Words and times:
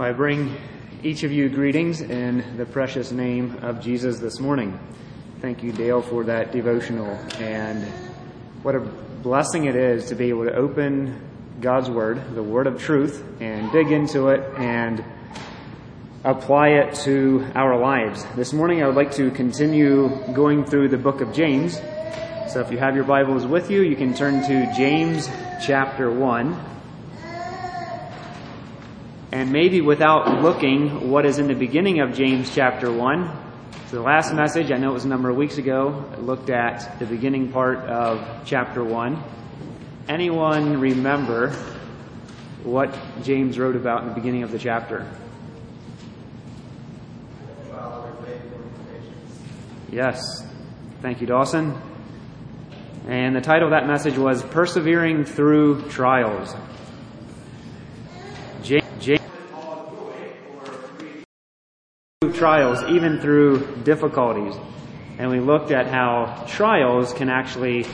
I 0.00 0.12
bring 0.12 0.56
each 1.02 1.24
of 1.24 1.30
you 1.30 1.50
greetings 1.50 2.00
in 2.00 2.56
the 2.56 2.64
precious 2.64 3.12
name 3.12 3.58
of 3.60 3.82
Jesus 3.82 4.18
this 4.18 4.40
morning. 4.40 4.80
Thank 5.42 5.62
you, 5.62 5.72
Dale, 5.72 6.00
for 6.00 6.24
that 6.24 6.52
devotional. 6.52 7.10
And 7.38 7.84
what 8.62 8.74
a 8.74 8.80
blessing 8.80 9.66
it 9.66 9.76
is 9.76 10.06
to 10.06 10.14
be 10.14 10.30
able 10.30 10.44
to 10.44 10.54
open 10.54 11.20
God's 11.60 11.90
Word, 11.90 12.34
the 12.34 12.42
Word 12.42 12.66
of 12.66 12.80
truth, 12.80 13.22
and 13.40 13.70
dig 13.72 13.92
into 13.92 14.28
it 14.28 14.40
and 14.56 15.04
apply 16.24 16.68
it 16.68 16.94
to 17.04 17.46
our 17.54 17.78
lives. 17.78 18.24
This 18.36 18.54
morning 18.54 18.82
I 18.82 18.86
would 18.86 18.96
like 18.96 19.12
to 19.16 19.30
continue 19.32 20.08
going 20.32 20.64
through 20.64 20.88
the 20.88 20.96
book 20.96 21.20
of 21.20 21.34
James. 21.34 21.74
So 22.48 22.60
if 22.60 22.72
you 22.72 22.78
have 22.78 22.94
your 22.94 23.04
Bibles 23.04 23.44
with 23.44 23.70
you, 23.70 23.82
you 23.82 23.96
can 23.96 24.14
turn 24.14 24.42
to 24.44 24.72
James 24.74 25.28
chapter 25.62 26.10
1. 26.10 26.79
And 29.32 29.52
maybe 29.52 29.80
without 29.80 30.42
looking 30.42 31.10
what 31.10 31.24
is 31.24 31.38
in 31.38 31.46
the 31.46 31.54
beginning 31.54 32.00
of 32.00 32.14
James 32.14 32.52
chapter 32.52 32.92
1. 32.92 33.30
So 33.88 33.96
the 33.96 34.02
last 34.02 34.34
message, 34.34 34.72
I 34.72 34.76
know 34.76 34.90
it 34.90 34.94
was 34.94 35.04
a 35.04 35.08
number 35.08 35.30
of 35.30 35.36
weeks 35.36 35.56
ago, 35.58 36.04
looked 36.18 36.50
at 36.50 36.98
the 36.98 37.06
beginning 37.06 37.52
part 37.52 37.78
of 37.78 38.44
chapter 38.44 38.82
1. 38.82 39.22
Anyone 40.08 40.80
remember 40.80 41.50
what 42.64 42.96
James 43.22 43.56
wrote 43.56 43.76
about 43.76 44.02
in 44.02 44.08
the 44.08 44.14
beginning 44.14 44.42
of 44.42 44.50
the 44.50 44.58
chapter? 44.58 45.08
Yes. 49.92 50.44
Thank 51.02 51.20
you, 51.20 51.26
Dawson. 51.26 51.80
And 53.06 53.34
the 53.34 53.40
title 53.40 53.68
of 53.68 53.70
that 53.70 53.86
message 53.86 54.18
was 54.18 54.42
Persevering 54.42 55.24
Through 55.24 55.88
Trials. 55.88 56.54
Trials, 62.40 62.82
even 62.84 63.20
through 63.20 63.76
difficulties. 63.84 64.54
And 65.18 65.30
we 65.30 65.40
looked 65.40 65.72
at 65.72 65.88
how 65.88 66.46
trials 66.48 67.12
can 67.12 67.28
actually 67.28 67.84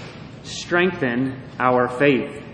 strengthen 0.45 1.43
our 1.59 1.89
faith. 1.89 2.45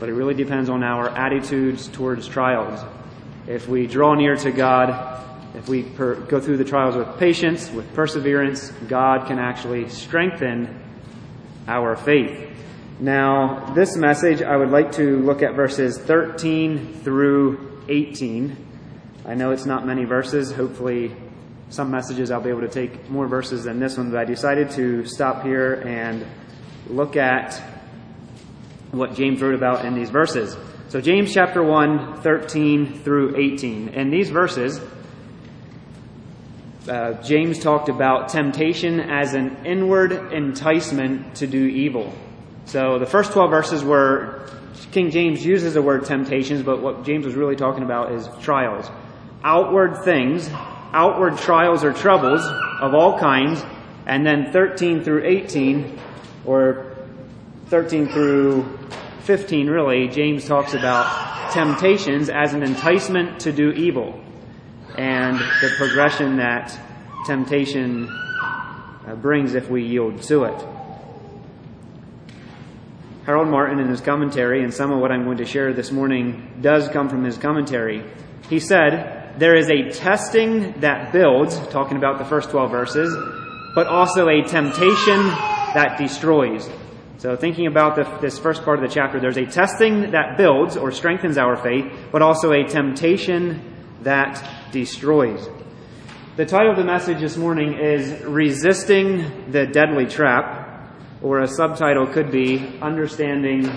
But 0.00 0.08
it 0.08 0.14
really 0.14 0.34
depends 0.34 0.68
on 0.68 0.82
our 0.82 1.08
attitudes 1.10 1.86
towards 1.86 2.26
trials. 2.26 2.84
If 3.46 3.68
we 3.68 3.86
draw 3.86 4.14
near 4.14 4.34
to 4.34 4.50
God, 4.50 5.24
if 5.54 5.68
we 5.68 5.84
per- 5.84 6.16
go 6.16 6.40
through 6.40 6.56
the 6.56 6.64
trials 6.64 6.96
with 6.96 7.16
patience, 7.20 7.70
with 7.70 7.94
perseverance, 7.94 8.72
God 8.88 9.28
can 9.28 9.38
actually 9.38 9.88
strengthen 9.90 10.82
our 11.68 11.94
faith. 11.94 12.50
Now, 12.98 13.72
this 13.74 13.96
message, 13.96 14.42
I 14.42 14.56
would 14.56 14.70
like 14.70 14.90
to 14.92 15.20
look 15.20 15.42
at 15.42 15.54
verses 15.54 15.98
13 15.98 16.94
through 17.04 17.84
18. 17.88 18.56
I 19.24 19.34
know 19.34 19.52
it's 19.52 19.66
not 19.66 19.86
many 19.86 20.04
verses. 20.04 20.50
Hopefully, 20.50 21.14
some 21.70 21.90
messages 21.90 22.30
I'll 22.30 22.40
be 22.40 22.50
able 22.50 22.62
to 22.62 22.68
take 22.68 23.10
more 23.10 23.26
verses 23.26 23.64
than 23.64 23.78
this 23.78 23.96
one, 23.96 24.10
but 24.10 24.18
I 24.18 24.24
decided 24.24 24.70
to 24.72 25.04
stop 25.04 25.42
here 25.42 25.74
and 25.86 26.26
look 26.88 27.16
at 27.16 27.60
what 28.90 29.14
James 29.14 29.42
wrote 29.42 29.54
about 29.54 29.84
in 29.84 29.94
these 29.94 30.10
verses. 30.10 30.56
So, 30.88 31.00
James 31.00 31.34
chapter 31.34 31.62
1, 31.62 32.22
13 32.22 33.00
through 33.00 33.36
18. 33.36 33.88
In 33.88 34.10
these 34.10 34.30
verses, 34.30 34.80
uh, 36.88 37.22
James 37.22 37.58
talked 37.58 37.90
about 37.90 38.30
temptation 38.30 38.98
as 38.98 39.34
an 39.34 39.66
inward 39.66 40.12
enticement 40.32 41.34
to 41.36 41.46
do 41.46 41.66
evil. 41.66 42.14
So, 42.64 42.98
the 42.98 43.04
first 43.04 43.32
12 43.32 43.50
verses 43.50 43.84
were 43.84 44.48
King 44.92 45.10
James 45.10 45.44
uses 45.44 45.74
the 45.74 45.82
word 45.82 46.06
temptations, 46.06 46.62
but 46.62 46.80
what 46.80 47.04
James 47.04 47.26
was 47.26 47.34
really 47.34 47.56
talking 47.56 47.82
about 47.82 48.12
is 48.12 48.26
trials. 48.40 48.90
Outward 49.44 50.02
things, 50.04 50.48
outward 50.92 51.38
trials 51.38 51.84
or 51.84 51.92
troubles 51.92 52.44
of 52.80 52.94
all 52.94 53.18
kinds, 53.18 53.64
and 54.06 54.26
then 54.26 54.52
13 54.52 55.02
through 55.02 55.24
18, 55.24 55.98
or 56.44 56.96
13 57.66 58.08
through 58.08 58.78
15 59.20 59.68
really, 59.68 60.08
James 60.08 60.46
talks 60.46 60.74
about 60.74 61.52
temptations 61.52 62.30
as 62.30 62.54
an 62.54 62.62
enticement 62.62 63.40
to 63.40 63.52
do 63.52 63.70
evil 63.72 64.18
and 64.96 65.38
the 65.38 65.70
progression 65.76 66.36
that 66.36 66.76
temptation 67.24 68.08
uh, 68.08 69.14
brings 69.14 69.54
if 69.54 69.70
we 69.70 69.84
yield 69.84 70.20
to 70.22 70.44
it. 70.44 70.66
Harold 73.24 73.48
Martin 73.48 73.78
in 73.78 73.88
his 73.88 74.00
commentary, 74.00 74.64
and 74.64 74.72
some 74.72 74.90
of 74.90 75.00
what 75.00 75.12
I'm 75.12 75.24
going 75.24 75.36
to 75.38 75.44
share 75.44 75.72
this 75.72 75.92
morning 75.92 76.58
does 76.62 76.88
come 76.88 77.08
from 77.08 77.24
his 77.24 77.36
commentary. 77.36 78.02
He 78.48 78.58
said, 78.58 79.17
There 79.38 79.54
is 79.54 79.70
a 79.70 79.90
testing 79.90 80.80
that 80.80 81.12
builds, 81.12 81.56
talking 81.68 81.96
about 81.96 82.18
the 82.18 82.24
first 82.24 82.50
12 82.50 82.72
verses, 82.72 83.16
but 83.72 83.86
also 83.86 84.28
a 84.28 84.42
temptation 84.42 85.28
that 85.74 85.94
destroys. 85.96 86.68
So 87.18 87.36
thinking 87.36 87.68
about 87.68 87.94
the, 87.94 88.18
this 88.20 88.36
first 88.36 88.64
part 88.64 88.82
of 88.82 88.88
the 88.88 88.92
chapter, 88.92 89.20
there's 89.20 89.36
a 89.36 89.46
testing 89.46 90.10
that 90.10 90.36
builds 90.38 90.76
or 90.76 90.90
strengthens 90.90 91.38
our 91.38 91.54
faith, 91.54 91.84
but 92.10 92.20
also 92.20 92.50
a 92.50 92.64
temptation 92.64 93.76
that 94.02 94.44
destroys. 94.72 95.48
The 96.34 96.44
title 96.44 96.72
of 96.72 96.76
the 96.76 96.84
message 96.84 97.20
this 97.20 97.36
morning 97.36 97.78
is 97.78 98.24
Resisting 98.24 99.52
the 99.52 99.66
Deadly 99.66 100.06
Trap, 100.06 100.90
or 101.22 101.42
a 101.42 101.46
subtitle 101.46 102.08
could 102.08 102.32
be 102.32 102.76
Understanding 102.82 103.70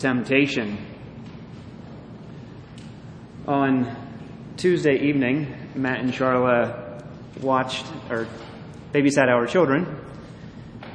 Temptation. 0.00 0.84
On 3.46 4.03
Tuesday 4.56 4.98
evening, 4.98 5.54
Matt 5.74 6.00
and 6.00 6.12
Charla 6.12 7.02
watched 7.40 7.86
or 8.10 8.26
babysat 8.92 9.28
our 9.28 9.46
children 9.46 10.04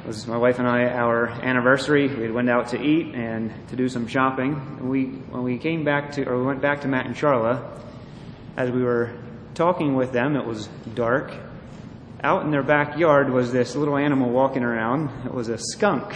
it 0.02 0.06
was 0.06 0.26
my 0.26 0.38
wife 0.38 0.58
and 0.58 0.66
I 0.66 0.86
our 0.86 1.28
anniversary. 1.28 2.08
We 2.08 2.30
went 2.30 2.48
out 2.48 2.68
to 2.68 2.82
eat 2.82 3.14
and 3.14 3.52
to 3.68 3.76
do 3.76 3.86
some 3.86 4.06
shopping. 4.06 4.54
And 4.54 4.88
we 4.88 5.04
when 5.04 5.42
we 5.42 5.58
came 5.58 5.84
back 5.84 6.12
to 6.12 6.24
or 6.24 6.38
we 6.38 6.46
went 6.46 6.62
back 6.62 6.80
to 6.82 6.88
Matt 6.88 7.04
and 7.04 7.14
Charla, 7.14 7.62
as 8.56 8.70
we 8.70 8.82
were 8.82 9.12
talking 9.54 9.94
with 9.94 10.12
them, 10.12 10.36
it 10.36 10.46
was 10.46 10.68
dark. 10.94 11.34
Out 12.22 12.44
in 12.44 12.50
their 12.50 12.62
backyard 12.62 13.28
was 13.28 13.52
this 13.52 13.76
little 13.76 13.98
animal 13.98 14.30
walking 14.30 14.62
around. 14.62 15.10
It 15.26 15.34
was 15.34 15.50
a 15.50 15.58
skunk. 15.58 16.14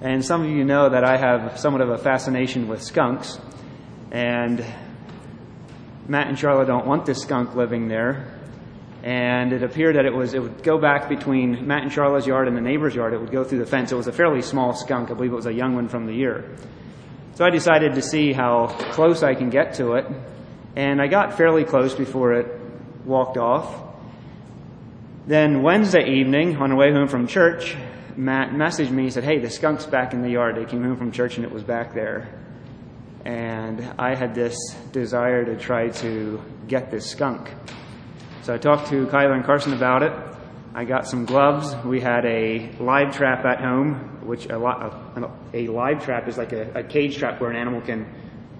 And 0.00 0.24
some 0.24 0.42
of 0.42 0.50
you 0.50 0.64
know 0.64 0.88
that 0.88 1.02
I 1.02 1.16
have 1.16 1.58
somewhat 1.58 1.82
of 1.82 1.88
a 1.88 1.98
fascination 1.98 2.68
with 2.68 2.82
skunks. 2.82 3.40
And 4.12 4.64
Matt 6.08 6.28
and 6.28 6.36
Charla 6.36 6.66
don't 6.66 6.86
want 6.86 7.06
this 7.06 7.22
skunk 7.22 7.54
living 7.54 7.88
there 7.88 8.36
and 9.06 9.52
it 9.52 9.62
appeared 9.62 9.94
that 9.94 10.04
it 10.04 10.12
was 10.12 10.34
it 10.34 10.42
would 10.42 10.64
go 10.64 10.78
back 10.78 11.08
between 11.08 11.64
Matt 11.64 11.84
and 11.84 11.92
Charla's 11.92 12.26
yard 12.26 12.48
and 12.48 12.56
the 12.56 12.60
neighbor's 12.60 12.92
yard. 12.92 13.14
It 13.14 13.20
would 13.20 13.30
go 13.30 13.44
through 13.44 13.60
the 13.60 13.66
fence. 13.66 13.92
It 13.92 13.94
was 13.94 14.08
a 14.08 14.12
fairly 14.12 14.42
small 14.42 14.74
skunk. 14.74 15.12
I 15.12 15.14
believe 15.14 15.30
it 15.30 15.36
was 15.36 15.46
a 15.46 15.52
young 15.52 15.76
one 15.76 15.88
from 15.88 16.06
the 16.06 16.12
year. 16.12 16.44
So 17.36 17.44
I 17.44 17.50
decided 17.50 17.94
to 17.94 18.02
see 18.02 18.32
how 18.32 18.66
close 18.66 19.22
I 19.22 19.36
can 19.36 19.48
get 19.48 19.74
to 19.74 19.92
it, 19.92 20.06
and 20.74 21.00
I 21.00 21.06
got 21.06 21.36
fairly 21.36 21.62
close 21.62 21.94
before 21.94 22.32
it 22.32 22.60
walked 23.04 23.36
off. 23.36 23.84
Then 25.28 25.62
Wednesday 25.62 26.18
evening, 26.18 26.56
on 26.56 26.70
the 26.70 26.76
way 26.76 26.90
home 26.92 27.06
from 27.06 27.28
church, 27.28 27.76
Matt 28.16 28.50
messaged 28.50 28.90
me. 28.90 29.04
He 29.04 29.10
said, 29.10 29.22
"Hey, 29.22 29.38
the 29.38 29.50
skunk's 29.50 29.86
back 29.86 30.14
in 30.14 30.22
the 30.22 30.30
yard. 30.30 30.56
They 30.56 30.64
came 30.64 30.82
home 30.82 30.96
from 30.96 31.12
church 31.12 31.36
and 31.36 31.46
it 31.46 31.52
was 31.52 31.62
back 31.62 31.94
there." 31.94 32.26
And 33.26 33.82
I 33.98 34.14
had 34.14 34.36
this 34.36 34.56
desire 34.92 35.44
to 35.44 35.56
try 35.56 35.88
to 35.88 36.40
get 36.68 36.92
this 36.92 37.10
skunk. 37.10 37.50
So 38.42 38.54
I 38.54 38.58
talked 38.58 38.90
to 38.90 39.06
Kyler 39.06 39.34
and 39.34 39.44
Carson 39.44 39.72
about 39.72 40.04
it. 40.04 40.12
I 40.76 40.84
got 40.84 41.08
some 41.08 41.24
gloves. 41.24 41.74
We 41.84 42.00
had 42.00 42.24
a 42.24 42.70
live 42.78 43.16
trap 43.16 43.44
at 43.44 43.60
home, 43.60 44.24
which 44.24 44.46
a, 44.46 44.56
a, 44.56 45.30
a 45.52 45.66
live 45.66 46.04
trap 46.04 46.28
is 46.28 46.38
like 46.38 46.52
a, 46.52 46.70
a, 46.78 46.84
cage 46.84 47.18
trap 47.18 47.40
where 47.40 47.50
an 47.50 47.56
animal 47.56 47.80
can, 47.80 48.06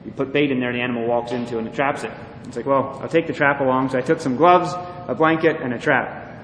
you 0.05 0.11
put 0.11 0.33
bait 0.33 0.51
in 0.51 0.59
there 0.59 0.71
and 0.71 0.79
the 0.79 0.83
animal 0.83 1.07
walks 1.07 1.31
into 1.31 1.59
and 1.59 1.69
it 1.69 1.75
traps 1.75 2.03
it. 2.03 2.11
It's 2.49 2.57
like, 2.57 2.67
well, 2.67 2.99
I'll 3.01 3.09
take 3.09 3.29
the 3.29 3.35
trap 3.35 3.61
along. 3.61 3.91
So 3.91 3.99
I 3.99 4.03
took 4.03 4.21
some 4.21 4.35
gloves, 4.35 4.73
a 5.07 5.15
blanket, 5.15 5.61
and 5.61 5.75
a 5.75 5.79
trap. 5.79 6.43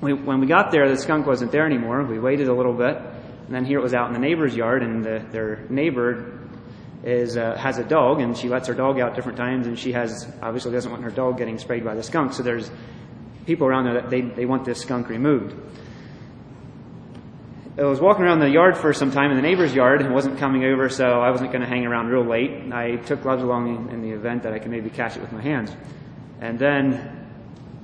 We, 0.00 0.14
when 0.14 0.40
we 0.40 0.48
got 0.48 0.72
there, 0.72 0.88
the 0.88 0.96
skunk 0.96 1.28
wasn't 1.28 1.52
there 1.52 1.64
anymore. 1.64 2.02
We 2.02 2.18
waited 2.18 2.48
a 2.48 2.54
little 2.54 2.74
bit, 2.74 2.96
and 2.96 3.54
then 3.54 3.64
here 3.64 3.78
it 3.78 3.82
was 3.82 3.94
out 3.94 4.08
in 4.08 4.14
the 4.14 4.18
neighbor's 4.18 4.56
yard, 4.56 4.82
and 4.82 5.04
the, 5.04 5.24
their 5.30 5.64
neighbor 5.68 6.35
is 7.06 7.36
uh, 7.36 7.56
has 7.56 7.78
a 7.78 7.84
dog 7.84 8.20
and 8.20 8.36
she 8.36 8.48
lets 8.48 8.66
her 8.66 8.74
dog 8.74 8.98
out 8.98 9.14
different 9.14 9.38
times 9.38 9.68
and 9.68 9.78
she 9.78 9.92
has 9.92 10.26
obviously 10.42 10.72
doesn't 10.72 10.90
want 10.90 11.04
her 11.04 11.10
dog 11.10 11.38
getting 11.38 11.56
sprayed 11.56 11.84
by 11.84 11.94
the 11.94 12.02
skunk. 12.02 12.32
So 12.32 12.42
there's 12.42 12.68
people 13.46 13.68
around 13.68 13.84
there 13.84 13.94
that 13.94 14.10
they, 14.10 14.22
they 14.22 14.44
want 14.44 14.64
this 14.64 14.80
skunk 14.80 15.08
removed. 15.08 15.54
I 17.78 17.84
was 17.84 18.00
walking 18.00 18.24
around 18.24 18.40
the 18.40 18.50
yard 18.50 18.76
for 18.76 18.92
some 18.92 19.12
time 19.12 19.30
in 19.30 19.36
the 19.36 19.42
neighbor's 19.42 19.72
yard 19.72 20.00
and 20.02 20.12
wasn't 20.12 20.38
coming 20.38 20.64
over 20.64 20.88
so 20.88 21.20
I 21.20 21.30
wasn't 21.30 21.52
going 21.52 21.60
to 21.60 21.68
hang 21.68 21.86
around 21.86 22.08
real 22.08 22.24
late. 22.24 22.72
I 22.72 22.96
took 22.96 23.22
gloves 23.22 23.42
along 23.42 23.90
in 23.92 24.02
the 24.02 24.10
event 24.10 24.42
that 24.42 24.52
I 24.52 24.58
could 24.58 24.72
maybe 24.72 24.90
catch 24.90 25.16
it 25.16 25.20
with 25.20 25.30
my 25.30 25.42
hands. 25.42 25.70
And 26.40 26.58
then 26.58 27.28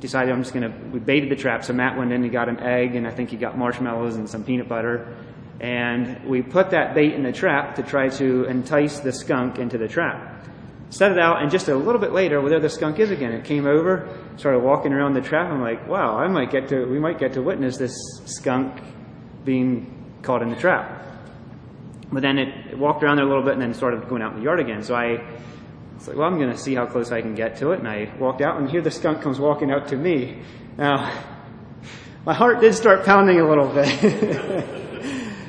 decided 0.00 0.32
I'm 0.32 0.42
just 0.42 0.52
going 0.52 0.68
to 0.68 0.76
we 0.88 0.98
baited 0.98 1.30
the 1.30 1.36
trap. 1.36 1.62
So 1.62 1.74
Matt 1.74 1.96
went 1.96 2.10
in 2.10 2.24
and 2.24 2.32
got 2.32 2.48
an 2.48 2.58
egg 2.58 2.96
and 2.96 3.06
I 3.06 3.12
think 3.12 3.30
he 3.30 3.36
got 3.36 3.56
marshmallows 3.56 4.16
and 4.16 4.28
some 4.28 4.42
peanut 4.42 4.68
butter 4.68 5.14
and 5.62 6.24
we 6.24 6.42
put 6.42 6.70
that 6.70 6.92
bait 6.92 7.14
in 7.14 7.22
the 7.22 7.30
trap 7.30 7.76
to 7.76 7.84
try 7.84 8.08
to 8.08 8.44
entice 8.46 8.98
the 8.98 9.12
skunk 9.12 9.58
into 9.58 9.78
the 9.78 9.86
trap. 9.86 10.44
set 10.90 11.12
it 11.12 11.18
out, 11.18 11.40
and 11.40 11.50
just 11.50 11.68
a 11.68 11.76
little 11.76 12.00
bit 12.00 12.12
later, 12.12 12.40
well, 12.40 12.50
there 12.50 12.60
the 12.60 12.68
skunk 12.68 12.98
is 12.98 13.10
again. 13.10 13.32
It 13.32 13.44
came 13.44 13.64
over, 13.64 14.08
started 14.36 14.58
walking 14.58 14.92
around 14.92 15.14
the 15.14 15.20
trap. 15.20 15.50
I'm 15.50 15.60
like, 15.60 15.88
wow, 15.88 16.18
I 16.18 16.26
might 16.26 16.50
get 16.50 16.68
to, 16.70 16.84
we 16.84 16.98
might 16.98 17.18
get 17.18 17.34
to 17.34 17.42
witness 17.42 17.78
this 17.78 17.96
skunk 18.26 18.82
being 19.44 20.18
caught 20.22 20.42
in 20.42 20.50
the 20.50 20.56
trap. 20.56 21.00
But 22.10 22.22
then 22.22 22.38
it, 22.38 22.72
it 22.72 22.78
walked 22.78 23.04
around 23.04 23.16
there 23.16 23.24
a 23.24 23.28
little 23.28 23.44
bit 23.44 23.54
and 23.54 23.62
then 23.62 23.72
started 23.72 24.06
going 24.08 24.20
out 24.20 24.32
in 24.32 24.40
the 24.40 24.44
yard 24.44 24.60
again. 24.60 24.82
So 24.82 24.94
I 24.96 25.24
was 25.94 26.08
like, 26.08 26.16
well, 26.16 26.26
I'm 26.26 26.38
going 26.38 26.50
to 26.50 26.58
see 26.58 26.74
how 26.74 26.86
close 26.86 27.12
I 27.12 27.22
can 27.22 27.36
get 27.36 27.58
to 27.58 27.70
it. 27.70 27.78
And 27.78 27.88
I 27.88 28.12
walked 28.18 28.42
out, 28.42 28.60
and 28.60 28.68
here 28.68 28.82
the 28.82 28.90
skunk 28.90 29.22
comes 29.22 29.38
walking 29.38 29.70
out 29.70 29.88
to 29.88 29.96
me. 29.96 30.42
Now, 30.76 31.22
my 32.26 32.34
heart 32.34 32.60
did 32.60 32.74
start 32.74 33.06
pounding 33.06 33.40
a 33.40 33.48
little 33.48 33.68
bit. 33.68 34.78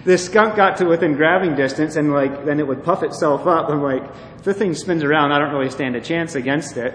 this 0.05 0.25
skunk 0.25 0.55
got 0.55 0.77
to 0.77 0.85
within 0.85 1.15
grabbing 1.15 1.55
distance 1.55 1.95
and 1.95 2.11
like 2.11 2.45
then 2.45 2.59
it 2.59 2.67
would 2.67 2.83
puff 2.83 3.03
itself 3.03 3.47
up. 3.47 3.69
I'm 3.69 3.81
like, 3.81 4.03
if 4.37 4.43
the 4.43 4.53
thing 4.53 4.73
spins 4.73 5.03
around, 5.03 5.31
I 5.31 5.39
don't 5.39 5.53
really 5.53 5.69
stand 5.69 5.95
a 5.95 6.01
chance 6.01 6.35
against 6.35 6.77
it. 6.77 6.93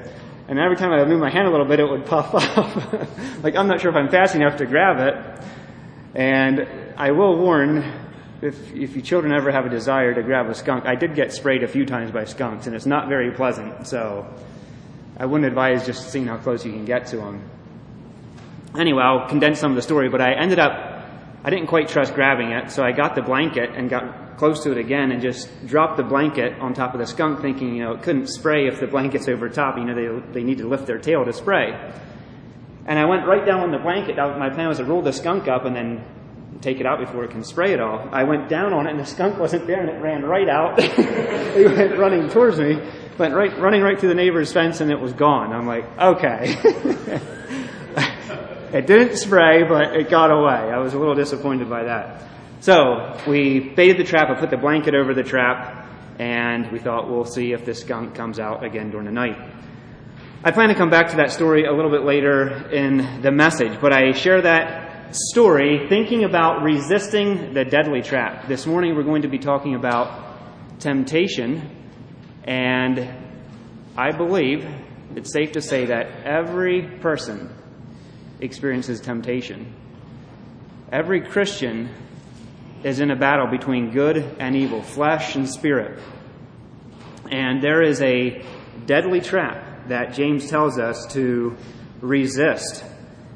And 0.48 0.58
every 0.58 0.76
time 0.76 0.90
I 0.90 1.04
move 1.04 1.20
my 1.20 1.30
hand 1.30 1.46
a 1.46 1.50
little 1.50 1.66
bit, 1.66 1.80
it 1.80 1.88
would 1.88 2.06
puff 2.06 2.34
up. 2.56 3.42
like 3.42 3.56
I'm 3.56 3.68
not 3.68 3.80
sure 3.80 3.90
if 3.90 3.96
I'm 3.96 4.08
fast 4.08 4.34
enough 4.34 4.58
to 4.58 4.66
grab 4.66 4.98
it. 4.98 5.44
And 6.14 6.66
I 6.96 7.12
will 7.12 7.38
warn, 7.38 7.78
if 8.42 8.74
if 8.74 8.96
you 8.96 9.02
children 9.02 9.32
ever 9.32 9.50
have 9.52 9.66
a 9.66 9.70
desire 9.70 10.14
to 10.14 10.22
grab 10.22 10.48
a 10.48 10.54
skunk, 10.54 10.86
I 10.86 10.94
did 10.94 11.14
get 11.14 11.32
sprayed 11.32 11.62
a 11.62 11.68
few 11.68 11.84
times 11.86 12.10
by 12.10 12.24
skunks, 12.24 12.66
and 12.66 12.74
it's 12.74 12.86
not 12.86 13.08
very 13.08 13.30
pleasant. 13.30 13.86
So 13.86 14.26
I 15.16 15.26
wouldn't 15.26 15.46
advise 15.46 15.84
just 15.84 16.10
seeing 16.10 16.26
how 16.26 16.38
close 16.38 16.64
you 16.64 16.72
can 16.72 16.84
get 16.84 17.06
to 17.08 17.16
them. 17.16 17.48
Anyway, 18.78 19.02
I'll 19.02 19.28
condense 19.28 19.58
some 19.58 19.72
of 19.72 19.76
the 19.76 19.82
story, 19.82 20.08
but 20.08 20.20
I 20.20 20.32
ended 20.32 20.58
up 20.58 20.97
I 21.48 21.50
didn't 21.50 21.68
quite 21.68 21.88
trust 21.88 22.12
grabbing 22.12 22.50
it, 22.50 22.70
so 22.70 22.84
I 22.84 22.92
got 22.92 23.14
the 23.14 23.22
blanket 23.22 23.70
and 23.74 23.88
got 23.88 24.36
close 24.36 24.64
to 24.64 24.70
it 24.70 24.76
again 24.76 25.10
and 25.10 25.22
just 25.22 25.48
dropped 25.66 25.96
the 25.96 26.02
blanket 26.02 26.60
on 26.60 26.74
top 26.74 26.92
of 26.92 27.00
the 27.00 27.06
skunk, 27.06 27.40
thinking, 27.40 27.74
you 27.74 27.82
know, 27.82 27.92
it 27.92 28.02
couldn't 28.02 28.26
spray 28.26 28.66
if 28.66 28.80
the 28.80 28.86
blanket's 28.86 29.28
over 29.28 29.48
top. 29.48 29.78
You 29.78 29.84
know, 29.84 29.94
they, 29.94 30.32
they 30.34 30.42
need 30.42 30.58
to 30.58 30.68
lift 30.68 30.86
their 30.86 30.98
tail 30.98 31.24
to 31.24 31.32
spray. 31.32 31.72
And 32.84 32.98
I 32.98 33.06
went 33.06 33.26
right 33.26 33.46
down 33.46 33.60
on 33.60 33.70
the 33.70 33.78
blanket. 33.78 34.18
My 34.18 34.50
plan 34.50 34.68
was 34.68 34.76
to 34.76 34.84
roll 34.84 35.00
the 35.00 35.10
skunk 35.10 35.48
up 35.48 35.64
and 35.64 35.74
then 35.74 36.04
take 36.60 36.80
it 36.80 36.86
out 36.86 36.98
before 36.98 37.24
it 37.24 37.30
can 37.30 37.42
spray 37.42 37.72
at 37.72 37.80
all. 37.80 38.06
I 38.12 38.24
went 38.24 38.50
down 38.50 38.74
on 38.74 38.86
it 38.86 38.90
and 38.90 39.00
the 39.00 39.06
skunk 39.06 39.38
wasn't 39.38 39.66
there 39.66 39.80
and 39.80 39.88
it 39.88 40.02
ran 40.02 40.26
right 40.26 40.50
out. 40.50 40.74
it 40.78 41.78
went 41.78 41.98
running 41.98 42.28
towards 42.28 42.60
me, 42.60 42.78
went 43.16 43.32
right, 43.32 43.58
running 43.58 43.80
right 43.80 43.98
through 43.98 44.10
the 44.10 44.14
neighbor's 44.14 44.52
fence 44.52 44.82
and 44.82 44.90
it 44.90 45.00
was 45.00 45.14
gone. 45.14 45.54
I'm 45.54 45.66
like, 45.66 45.86
okay. 45.98 47.24
It 48.72 48.86
didn't 48.86 49.16
spray, 49.16 49.62
but 49.62 49.96
it 49.96 50.10
got 50.10 50.30
away. 50.30 50.70
I 50.70 50.78
was 50.78 50.92
a 50.92 50.98
little 50.98 51.14
disappointed 51.14 51.70
by 51.70 51.84
that. 51.84 52.28
So 52.60 53.18
we 53.26 53.60
baited 53.60 53.96
the 53.96 54.04
trap. 54.04 54.28
I 54.28 54.38
put 54.38 54.50
the 54.50 54.58
blanket 54.58 54.94
over 54.94 55.14
the 55.14 55.22
trap, 55.22 55.88
and 56.18 56.70
we 56.70 56.78
thought 56.78 57.08
we'll 57.08 57.24
see 57.24 57.52
if 57.52 57.64
this 57.64 57.80
skunk 57.80 58.14
comes 58.14 58.38
out 58.38 58.64
again 58.64 58.90
during 58.90 59.06
the 59.06 59.12
night. 59.12 59.38
I 60.44 60.50
plan 60.50 60.68
to 60.68 60.74
come 60.74 60.90
back 60.90 61.08
to 61.10 61.16
that 61.16 61.30
story 61.30 61.64
a 61.64 61.72
little 61.72 61.90
bit 61.90 62.02
later 62.02 62.70
in 62.70 63.22
the 63.22 63.32
message, 63.32 63.80
but 63.80 63.92
I 63.92 64.12
share 64.12 64.42
that 64.42 65.16
story 65.16 65.88
thinking 65.88 66.24
about 66.24 66.62
resisting 66.62 67.54
the 67.54 67.64
deadly 67.64 68.02
trap. 68.02 68.48
This 68.48 68.66
morning 68.66 68.94
we're 68.94 69.02
going 69.02 69.22
to 69.22 69.28
be 69.28 69.38
talking 69.38 69.74
about 69.74 70.78
temptation, 70.78 71.70
and 72.44 73.08
I 73.96 74.12
believe 74.12 74.66
it's 75.16 75.32
safe 75.32 75.52
to 75.52 75.62
say 75.62 75.86
that 75.86 76.26
every 76.26 76.82
person 76.82 77.54
experiences 78.40 79.00
temptation. 79.00 79.74
Every 80.90 81.20
Christian 81.20 81.90
is 82.82 83.00
in 83.00 83.10
a 83.10 83.16
battle 83.16 83.46
between 83.46 83.90
good 83.90 84.36
and 84.38 84.54
evil, 84.56 84.82
flesh 84.82 85.34
and 85.34 85.48
spirit. 85.48 85.98
And 87.30 87.62
there 87.62 87.82
is 87.82 88.00
a 88.00 88.44
deadly 88.86 89.20
trap 89.20 89.88
that 89.88 90.14
James 90.14 90.48
tells 90.48 90.78
us 90.78 91.06
to 91.12 91.56
resist. 92.00 92.84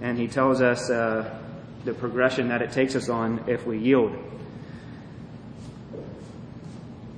And 0.00 0.18
he 0.18 0.28
tells 0.28 0.62
us 0.62 0.88
uh, 0.90 1.38
the 1.84 1.92
progression 1.92 2.48
that 2.48 2.62
it 2.62 2.72
takes 2.72 2.96
us 2.96 3.08
on 3.08 3.44
if 3.48 3.66
we 3.66 3.78
yield. 3.78 4.16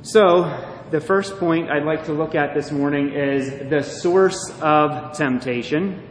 So, 0.02 0.70
the 0.90 1.00
first 1.00 1.38
point 1.38 1.70
I'd 1.70 1.84
like 1.84 2.04
to 2.06 2.12
look 2.12 2.34
at 2.34 2.54
this 2.54 2.70
morning 2.70 3.12
is 3.12 3.70
the 3.70 3.82
source 3.82 4.52
of 4.60 5.16
temptation. 5.16 6.02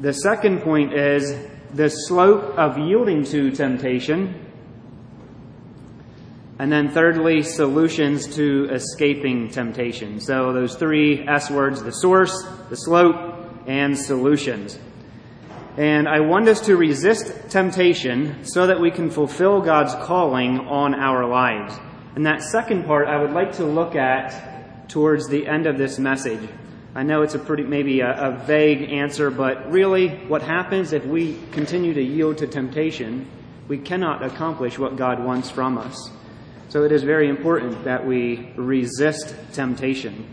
The 0.00 0.12
second 0.12 0.60
point 0.60 0.94
is 0.94 1.34
the 1.74 1.88
slope 1.88 2.56
of 2.56 2.78
yielding 2.78 3.24
to 3.24 3.50
temptation. 3.50 4.46
And 6.60 6.70
then 6.70 6.90
thirdly, 6.90 7.42
solutions 7.42 8.34
to 8.36 8.68
escaping 8.70 9.50
temptation. 9.50 10.20
So 10.20 10.52
those 10.52 10.76
three 10.76 11.26
S 11.26 11.50
words, 11.50 11.82
the 11.82 11.90
source, 11.90 12.32
the 12.68 12.76
slope, 12.76 13.66
and 13.66 13.98
solutions. 13.98 14.78
And 15.76 16.08
I 16.08 16.20
want 16.20 16.48
us 16.48 16.60
to 16.66 16.76
resist 16.76 17.50
temptation 17.50 18.44
so 18.44 18.66
that 18.66 18.80
we 18.80 18.90
can 18.90 19.10
fulfill 19.10 19.60
God's 19.60 19.94
calling 20.06 20.60
on 20.60 20.94
our 20.94 21.26
lives. 21.26 21.78
And 22.14 22.26
that 22.26 22.42
second 22.42 22.86
part 22.86 23.08
I 23.08 23.20
would 23.20 23.32
like 23.32 23.52
to 23.56 23.64
look 23.64 23.94
at 23.94 24.88
towards 24.88 25.28
the 25.28 25.46
end 25.46 25.66
of 25.66 25.76
this 25.76 25.98
message. 25.98 26.48
I 26.98 27.04
know 27.04 27.22
it's 27.22 27.36
a 27.36 27.38
pretty, 27.38 27.62
maybe 27.62 28.00
a, 28.00 28.10
a 28.10 28.32
vague 28.32 28.90
answer, 28.90 29.30
but 29.30 29.70
really 29.70 30.08
what 30.08 30.42
happens 30.42 30.92
if 30.92 31.04
we 31.04 31.38
continue 31.52 31.94
to 31.94 32.02
yield 32.02 32.38
to 32.38 32.48
temptation, 32.48 33.30
we 33.68 33.78
cannot 33.78 34.24
accomplish 34.24 34.80
what 34.80 34.96
God 34.96 35.22
wants 35.22 35.48
from 35.48 35.78
us. 35.78 36.10
So 36.70 36.82
it 36.82 36.90
is 36.90 37.04
very 37.04 37.28
important 37.28 37.84
that 37.84 38.04
we 38.04 38.50
resist 38.56 39.36
temptation. 39.52 40.26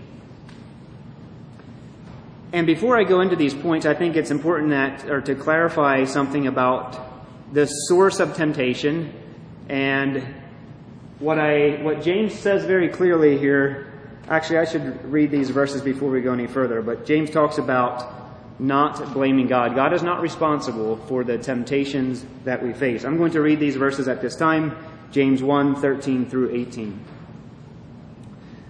And 2.52 2.66
before 2.66 3.00
I 3.00 3.04
go 3.04 3.22
into 3.22 3.36
these 3.36 3.54
points, 3.54 3.86
I 3.86 3.94
think 3.94 4.16
it's 4.16 4.32
important 4.32 4.72
that, 4.72 5.08
or 5.08 5.22
to 5.22 5.36
clarify 5.36 6.06
something 6.06 6.48
about 6.48 7.00
the 7.54 7.68
source 7.68 8.20
of 8.20 8.36
temptation 8.36 9.14
and 9.70 10.26
what 11.20 11.38
I, 11.38 11.84
what 11.84 12.02
James 12.02 12.34
says 12.34 12.66
very 12.66 12.90
clearly 12.90 13.38
here 13.38 13.92
Actually, 14.28 14.58
I 14.58 14.66
should 14.66 15.12
read 15.12 15.30
these 15.30 15.52
verses 15.52 15.82
before 15.82 16.10
we 16.10 16.22
go 16.22 16.34
any 16.34 16.48
further, 16.48 16.82
but 16.82 17.06
James 17.06 17.30
talks 17.30 17.60
about 17.60 18.12
not 18.58 19.14
blaming 19.14 19.48
God. 19.48 19.76
God 19.76 19.94
is 19.94 20.02
not 20.02 20.22
responsible 20.22 20.98
for 21.08 21.24
the 21.24 21.38
temptations 21.38 22.26
that 22.44 22.64
we 22.64 22.74
face. 22.74 23.04
I'm 23.04 23.18
going 23.18 23.34
to 23.34 23.42
read 23.42 23.60
these 23.60 23.76
verses 23.76 24.08
at 24.08 24.22
this 24.22 24.36
time, 24.36 24.76
James 25.12 25.44
1, 25.44 25.76
13 25.76 26.26
through 26.26 26.56
18. 26.56 27.00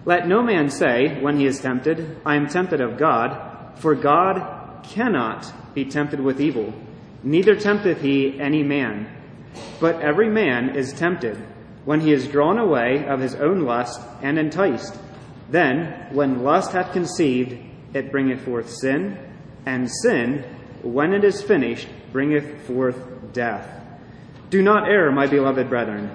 Let 0.06 0.28
no 0.28 0.44
man 0.44 0.70
say, 0.70 1.22
when 1.22 1.40
he 1.40 1.46
is 1.46 1.60
tempted, 1.60 2.20
I 2.26 2.36
am 2.36 2.48
tempted 2.48 2.82
of 2.82 2.98
God, 2.98 3.80
for 3.80 3.96
God 3.96 4.84
cannot 4.84 5.52
be 5.74 5.86
tempted 5.86 6.20
with 6.20 6.42
evil, 6.42 6.74
neither 7.24 7.56
tempteth 7.56 8.02
he 8.02 8.40
any 8.40 8.64
man. 8.64 9.10
But 9.80 10.02
every 10.02 10.30
man 10.30 10.76
is 10.76 10.94
tempted 10.94 11.38
when 11.86 12.02
he 12.02 12.12
is 12.12 12.28
drawn 12.28 12.58
away 12.58 13.06
of 13.08 13.20
his 13.20 13.36
own 13.36 13.62
lust 13.62 14.02
and 14.22 14.38
enticed. 14.38 14.98
Then, 15.50 16.08
when 16.12 16.44
lust 16.44 16.72
hath 16.72 16.94
conceived, 16.94 17.58
it 17.94 18.12
bringeth 18.12 18.42
forth 18.42 18.70
sin, 18.70 19.18
and 19.66 19.90
sin, 19.90 20.44
when 20.82 21.14
it 21.14 21.24
is 21.24 21.42
finished, 21.42 21.88
bringeth 22.12 22.62
forth 22.68 22.98
death. 23.34 23.68
Do 24.50 24.62
not 24.62 24.90
err, 24.90 25.12
my 25.12 25.28
beloved 25.28 25.70
brethren. 25.70 26.10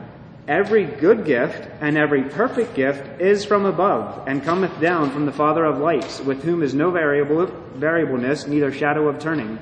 Every 0.49 0.85
good 0.85 1.25
gift 1.25 1.69
and 1.81 1.97
every 1.97 2.25
perfect 2.25 2.75
gift 2.75 3.21
is 3.21 3.45
from 3.45 3.67
above, 3.67 4.27
and 4.27 4.43
cometh 4.43 4.81
down 4.81 5.11
from 5.11 5.27
the 5.27 5.33
Father 5.33 5.65
of 5.65 5.79
lights, 5.79 6.21
with 6.21 6.43
whom 6.43 6.63
is 6.63 6.75
no 6.75 6.91
variable, 6.91 7.47
variableness, 7.75 8.47
neither 8.47 8.73
shadow 8.73 9.09
of 9.09 9.21
turning. 9.21 9.59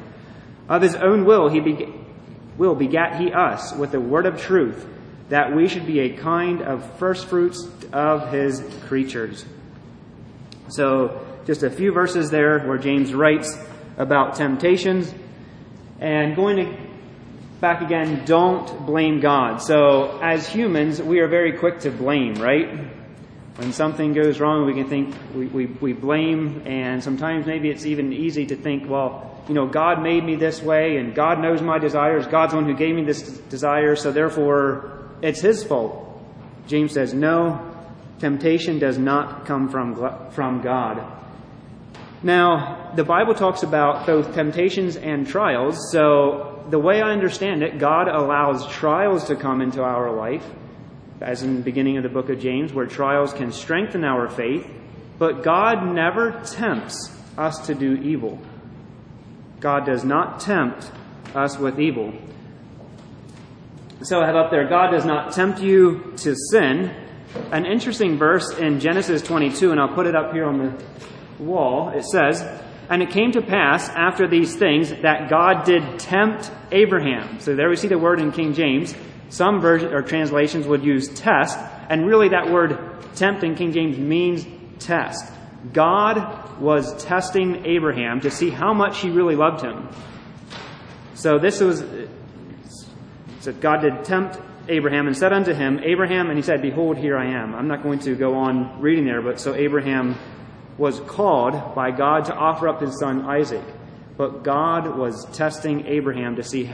Of 0.68 0.82
his 0.82 0.94
own 0.94 1.24
will 1.24 1.48
he 1.48 1.60
will 2.56 2.74
begat 2.74 3.20
he 3.20 3.32
us 3.32 3.74
with 3.74 3.92
the 3.92 4.00
word 4.00 4.26
of 4.26 4.40
truth, 4.40 4.86
that 5.28 5.54
we 5.54 5.68
should 5.68 5.86
be 5.86 6.00
a 6.00 6.16
kind 6.16 6.62
of 6.62 6.98
firstfruits 6.98 7.68
of 7.92 8.32
his 8.32 8.62
creatures. 8.86 9.44
So, 10.68 11.26
just 11.46 11.62
a 11.62 11.70
few 11.70 11.92
verses 11.92 12.30
there 12.30 12.60
where 12.66 12.78
James 12.78 13.14
writes 13.14 13.58
about 13.96 14.36
temptations. 14.36 15.12
And 16.00 16.36
going 16.36 16.56
to 16.56 16.88
back 17.60 17.82
again, 17.82 18.24
don't 18.24 18.86
blame 18.86 19.20
God. 19.20 19.58
So, 19.58 20.20
as 20.22 20.48
humans, 20.48 21.02
we 21.02 21.20
are 21.20 21.28
very 21.28 21.58
quick 21.58 21.80
to 21.80 21.90
blame, 21.90 22.34
right? 22.34 22.68
When 23.56 23.72
something 23.72 24.12
goes 24.12 24.38
wrong, 24.38 24.66
we 24.66 24.74
can 24.74 24.88
think, 24.88 25.14
we, 25.34 25.46
we, 25.46 25.66
we 25.66 25.92
blame, 25.92 26.62
and 26.66 27.02
sometimes 27.02 27.46
maybe 27.46 27.70
it's 27.70 27.84
even 27.84 28.12
easy 28.12 28.46
to 28.46 28.56
think, 28.56 28.88
well, 28.88 29.42
you 29.48 29.54
know, 29.54 29.66
God 29.66 30.02
made 30.02 30.22
me 30.22 30.36
this 30.36 30.62
way, 30.62 30.98
and 30.98 31.14
God 31.14 31.40
knows 31.40 31.60
my 31.60 31.78
desires. 31.78 32.26
God's 32.28 32.52
the 32.52 32.58
one 32.58 32.66
who 32.66 32.76
gave 32.76 32.94
me 32.94 33.02
this 33.02 33.22
desire, 33.22 33.96
so 33.96 34.12
therefore 34.12 35.08
it's 35.22 35.40
His 35.40 35.64
fault. 35.64 36.04
James 36.68 36.92
says, 36.92 37.12
no, 37.12 37.77
Temptation 38.18 38.78
does 38.78 38.98
not 38.98 39.46
come 39.46 39.68
from, 39.68 40.30
from 40.30 40.60
God. 40.62 41.14
Now, 42.22 42.92
the 42.96 43.04
Bible 43.04 43.34
talks 43.34 43.62
about 43.62 44.06
both 44.06 44.34
temptations 44.34 44.96
and 44.96 45.26
trials, 45.26 45.92
so 45.92 46.64
the 46.68 46.78
way 46.78 47.00
I 47.00 47.12
understand 47.12 47.62
it, 47.62 47.78
God 47.78 48.08
allows 48.08 48.66
trials 48.68 49.28
to 49.28 49.36
come 49.36 49.60
into 49.60 49.82
our 49.82 50.10
life, 50.12 50.44
as 51.20 51.42
in 51.42 51.56
the 51.56 51.62
beginning 51.62 51.96
of 51.96 52.02
the 52.02 52.08
book 52.08 52.28
of 52.28 52.40
James, 52.40 52.72
where 52.72 52.86
trials 52.86 53.32
can 53.32 53.52
strengthen 53.52 54.04
our 54.04 54.28
faith 54.28 54.66
But 55.18 55.42
God 55.42 55.94
never 55.94 56.40
tempts 56.44 57.12
us 57.36 57.66
to 57.66 57.74
do 57.74 57.94
evil. 57.94 58.38
God 59.60 59.84
does 59.84 60.04
not 60.04 60.40
tempt 60.40 60.90
us 61.34 61.58
with 61.58 61.80
evil. 61.80 62.14
So 64.02 64.20
I 64.20 64.26
have 64.26 64.36
up 64.36 64.52
there, 64.52 64.68
God 64.68 64.92
does 64.92 65.04
not 65.04 65.32
tempt 65.32 65.60
you 65.60 66.14
to 66.18 66.36
sin. 66.50 66.94
An 67.52 67.66
interesting 67.66 68.16
verse 68.16 68.56
in 68.56 68.80
Genesis 68.80 69.22
22, 69.22 69.70
and 69.70 69.80
I'll 69.80 69.94
put 69.94 70.06
it 70.06 70.16
up 70.16 70.32
here 70.32 70.46
on 70.46 70.58
the 70.58 71.42
wall. 71.42 71.90
It 71.90 72.04
says, 72.04 72.42
And 72.88 73.02
it 73.02 73.10
came 73.10 73.32
to 73.32 73.42
pass 73.42 73.88
after 73.90 74.26
these 74.26 74.56
things 74.56 74.90
that 75.02 75.28
God 75.28 75.64
did 75.64 75.98
tempt 75.98 76.50
Abraham. 76.72 77.40
So 77.40 77.54
there 77.54 77.68
we 77.68 77.76
see 77.76 77.88
the 77.88 77.98
word 77.98 78.20
in 78.20 78.32
King 78.32 78.54
James. 78.54 78.94
Some 79.28 79.60
version 79.60 79.92
or 79.92 80.00
translations 80.00 80.66
would 80.66 80.82
use 80.82 81.08
test, 81.08 81.58
and 81.90 82.06
really 82.06 82.30
that 82.30 82.50
word 82.50 82.78
tempt 83.14 83.44
in 83.44 83.54
King 83.54 83.72
James 83.72 83.98
means 83.98 84.46
test. 84.78 85.30
God 85.72 86.58
was 86.60 87.04
testing 87.04 87.66
Abraham 87.66 88.20
to 88.20 88.30
see 88.30 88.48
how 88.48 88.72
much 88.72 89.00
he 89.00 89.10
really 89.10 89.36
loved 89.36 89.62
him. 89.62 89.88
So 91.14 91.38
this 91.38 91.60
was, 91.60 91.84
so 93.40 93.52
God 93.52 93.82
did 93.82 94.04
tempt 94.04 94.40
Abraham 94.68 95.06
and 95.06 95.16
said 95.16 95.32
unto 95.32 95.54
him, 95.54 95.80
Abraham, 95.82 96.28
and 96.28 96.36
he 96.36 96.42
said, 96.42 96.62
Behold, 96.62 96.96
here 96.96 97.16
I 97.16 97.26
am. 97.26 97.54
I'm 97.54 97.68
not 97.68 97.82
going 97.82 98.00
to 98.00 98.14
go 98.14 98.34
on 98.34 98.80
reading 98.80 99.04
there, 99.04 99.22
but 99.22 99.40
so 99.40 99.54
Abraham 99.54 100.16
was 100.76 101.00
called 101.00 101.74
by 101.74 101.90
God 101.90 102.26
to 102.26 102.34
offer 102.34 102.68
up 102.68 102.80
his 102.80 102.98
son 102.98 103.22
Isaac. 103.22 103.64
But 104.16 104.42
God 104.42 104.96
was 104.96 105.24
testing 105.36 105.86
Abraham 105.86 106.36
to 106.36 106.42
see 106.42 106.70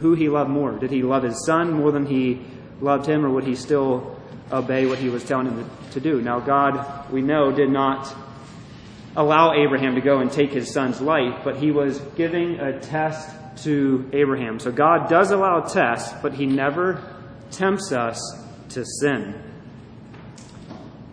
who 0.00 0.14
he 0.14 0.28
loved 0.28 0.50
more. 0.50 0.72
Did 0.72 0.90
he 0.90 1.02
love 1.02 1.22
his 1.22 1.44
son 1.44 1.72
more 1.72 1.92
than 1.92 2.06
he 2.06 2.40
loved 2.80 3.06
him, 3.06 3.24
or 3.24 3.30
would 3.30 3.44
he 3.44 3.54
still 3.54 4.16
obey 4.52 4.86
what 4.86 4.98
he 4.98 5.08
was 5.08 5.24
telling 5.24 5.46
him 5.46 5.70
to 5.92 6.00
do. 6.00 6.20
Now, 6.20 6.40
God, 6.40 7.10
we 7.10 7.22
know, 7.22 7.52
did 7.52 7.70
not 7.70 8.12
allow 9.16 9.52
Abraham 9.52 9.94
to 9.94 10.00
go 10.00 10.18
and 10.18 10.30
take 10.30 10.52
his 10.52 10.72
son's 10.72 11.00
life, 11.00 11.40
but 11.44 11.56
he 11.56 11.70
was 11.70 11.98
giving 12.16 12.58
a 12.60 12.80
test 12.80 13.28
to 13.58 14.08
Abraham. 14.12 14.58
So 14.58 14.72
God 14.72 15.08
does 15.08 15.30
allow 15.30 15.60
tests, 15.60 16.14
but 16.22 16.34
he 16.34 16.46
never 16.46 17.02
tempts 17.50 17.92
us 17.92 18.20
to 18.70 18.84
sin. 18.84 19.42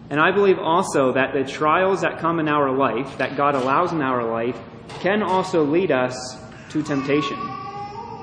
And 0.10 0.20
I 0.20 0.32
believe 0.32 0.58
also 0.60 1.13
that 1.13 1.34
the 1.34 1.44
trials 1.44 2.01
that 2.01 2.20
come 2.20 2.39
in 2.39 2.48
our 2.48 2.72
life, 2.72 3.17
that 3.17 3.36
God 3.36 3.56
allows 3.56 3.91
in 3.91 4.01
our 4.01 4.24
life, 4.24 4.58
can 5.00 5.22
also 5.22 5.65
lead 5.65 5.91
us 5.91 6.38
to 6.70 6.82
temptation. 6.82 7.38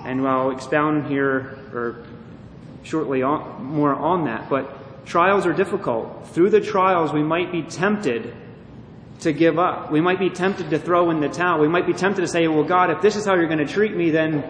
And 0.05 0.27
I'll 0.27 0.51
expound 0.51 1.07
here 1.07 1.59
or 1.73 2.05
shortly 2.83 3.23
on, 3.23 3.65
more 3.65 3.95
on 3.95 4.25
that. 4.27 4.49
But 4.49 4.79
Trials 5.05 5.45
are 5.47 5.53
difficult. 5.53 6.29
Through 6.29 6.51
the 6.51 6.61
trials, 6.61 7.13
we 7.13 7.23
might 7.23 7.53
be 7.53 7.63
tempted 7.63 8.35
to 9.25 9.33
give 9.33 9.59
up. 9.59 9.91
We 9.91 10.01
might 10.01 10.19
be 10.19 10.31
tempted 10.31 10.71
to 10.71 10.79
throw 10.79 11.11
in 11.11 11.21
the 11.21 11.29
towel. 11.29 11.61
We 11.61 11.69
might 11.69 11.87
be 11.87 11.93
tempted 11.93 12.21
to 12.21 12.29
say, 12.29 12.47
well, 12.47 12.65
God, 12.65 12.91
if 12.91 13.03
this 13.03 13.17
is 13.17 13.27
how 13.27 13.35
you're 13.35 13.49
going 13.49 13.67
to 13.67 13.73
treat 13.73 13.95
me, 13.95 14.11
then 14.11 14.45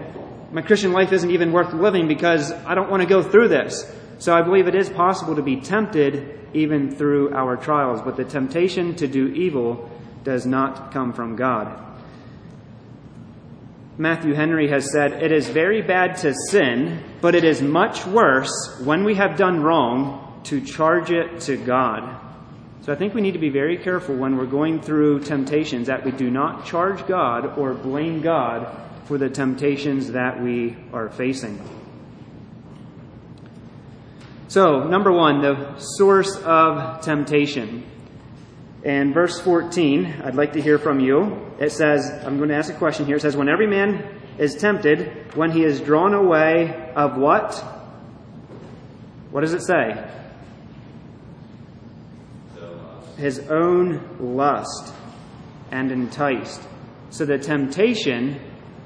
my 0.52 0.62
Christian 0.62 0.93
life 0.93 1.12
isn't 1.12 1.31
even 1.31 1.52
worth 1.52 1.73
living 1.73 2.07
because 2.07 2.52
I 2.52 2.75
don't 2.75 2.90
want 2.90 3.02
to 3.02 3.09
go 3.09 3.23
through 3.23 3.49
this. 3.49 3.90
So 4.19 4.35
I 4.35 4.43
believe 4.43 4.69
it 4.69 4.75
is 4.75 4.88
possible 4.88 5.37
to 5.37 5.43
be 5.43 5.61
tempted 5.61 6.38
even 6.54 6.95
through 6.95 7.35
our 7.35 7.57
trials, 7.57 8.00
but 8.02 8.16
the 8.16 8.25
temptation 8.25 8.95
to 8.97 9.09
do 9.09 9.28
evil 9.28 9.90
does 10.23 10.47
not 10.47 10.93
come 10.93 11.12
from 11.12 11.37
God. 11.37 11.81
Matthew 13.97 14.35
Henry 14.35 14.69
has 14.71 14.90
said, 14.90 15.23
It 15.23 15.31
is 15.31 15.49
very 15.49 15.83
bad 15.83 16.16
to 16.19 16.35
sin, 16.50 17.00
but 17.21 17.35
it 17.35 17.45
is 17.45 17.62
much 17.62 18.07
worse 18.07 18.81
when 18.83 19.04
we 19.04 19.14
have 19.14 19.37
done 19.37 19.62
wrong 19.62 20.40
to 20.45 20.61
charge 20.61 21.11
it 21.11 21.40
to 21.43 21.57
God. 21.57 22.24
So 22.85 22.93
I 22.93 22.97
think 22.97 23.14
we 23.14 23.23
need 23.23 23.33
to 23.33 23.38
be 23.38 23.49
very 23.49 23.79
careful 23.79 24.14
when 24.14 24.37
we're 24.37 24.45
going 24.45 24.83
through 24.83 25.21
temptations 25.21 25.87
that 25.87 26.05
we 26.05 26.11
do 26.12 26.31
not 26.31 26.67
charge 26.67 27.07
God 27.07 27.57
or 27.57 27.73
blame 27.73 28.21
God 28.21 28.69
for 29.07 29.17
the 29.17 29.31
temptations 29.31 30.12
that 30.12 30.43
we 30.43 30.76
are 30.93 31.09
facing. 31.09 31.67
So, 34.49 34.87
number 34.87 35.11
one, 35.11 35.41
the 35.41 35.79
source 35.79 36.37
of 36.45 37.00
temptation. 37.00 37.87
In 38.83 39.14
verse 39.14 39.41
14, 39.41 40.21
I'd 40.23 40.35
like 40.35 40.53
to 40.53 40.61
hear 40.61 40.79
from 40.79 41.00
you. 41.00 41.55
It 41.59 41.73
says, 41.73 42.11
I'm 42.11 42.37
going 42.37 42.50
to 42.50 42.55
ask 42.55 42.71
a 42.71 42.76
question 42.76 43.07
here. 43.07 43.17
It 43.17 43.23
says, 43.23 43.35
When 43.35 43.49
every 43.49 43.67
man 43.67 44.21
is 44.37 44.57
tempted, 44.57 45.35
when 45.35 45.53
he 45.53 45.64
is 45.64 45.81
drawn 45.81 46.12
away 46.12 46.93
of 46.95 47.17
what? 47.17 47.55
What 49.31 49.41
does 49.41 49.55
it 49.55 49.62
say? 49.62 50.07
His 53.16 53.38
own 53.50 54.35
lust 54.37 54.92
and 55.71 55.90
enticed. 55.90 56.62
So 57.11 57.25
the 57.25 57.38
temptation 57.38 58.40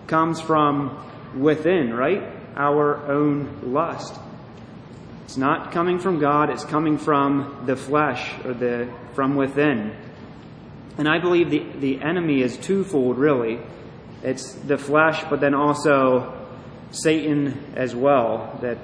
comes 0.06 0.40
from 0.40 1.04
within, 1.38 1.92
right? 1.94 2.23
Our 2.56 3.11
own 3.11 3.73
lust. 3.73 4.18
It's 5.25 5.37
not 5.37 5.73
coming 5.73 5.99
from 5.99 6.20
God, 6.20 6.50
it's 6.50 6.64
coming 6.64 6.97
from 6.97 7.64
the 7.66 7.76
flesh 7.76 8.32
or 8.44 8.54
the 8.54 8.92
from 9.14 9.37
within. 9.37 9.94
And 10.97 11.08
I 11.08 11.18
believe 11.18 11.50
the, 11.50 11.64
the 11.78 12.02
enemy 12.02 12.42
is 12.42 12.56
twofold 12.56 13.18
really. 13.18 13.61
It's 14.23 14.52
the 14.52 14.78
flesh, 14.78 15.23
but 15.30 15.40
then 15.40 15.54
also 15.54 16.35
Satan 16.90 17.75
as 17.76 17.94
well. 17.94 18.58
That 18.62 18.78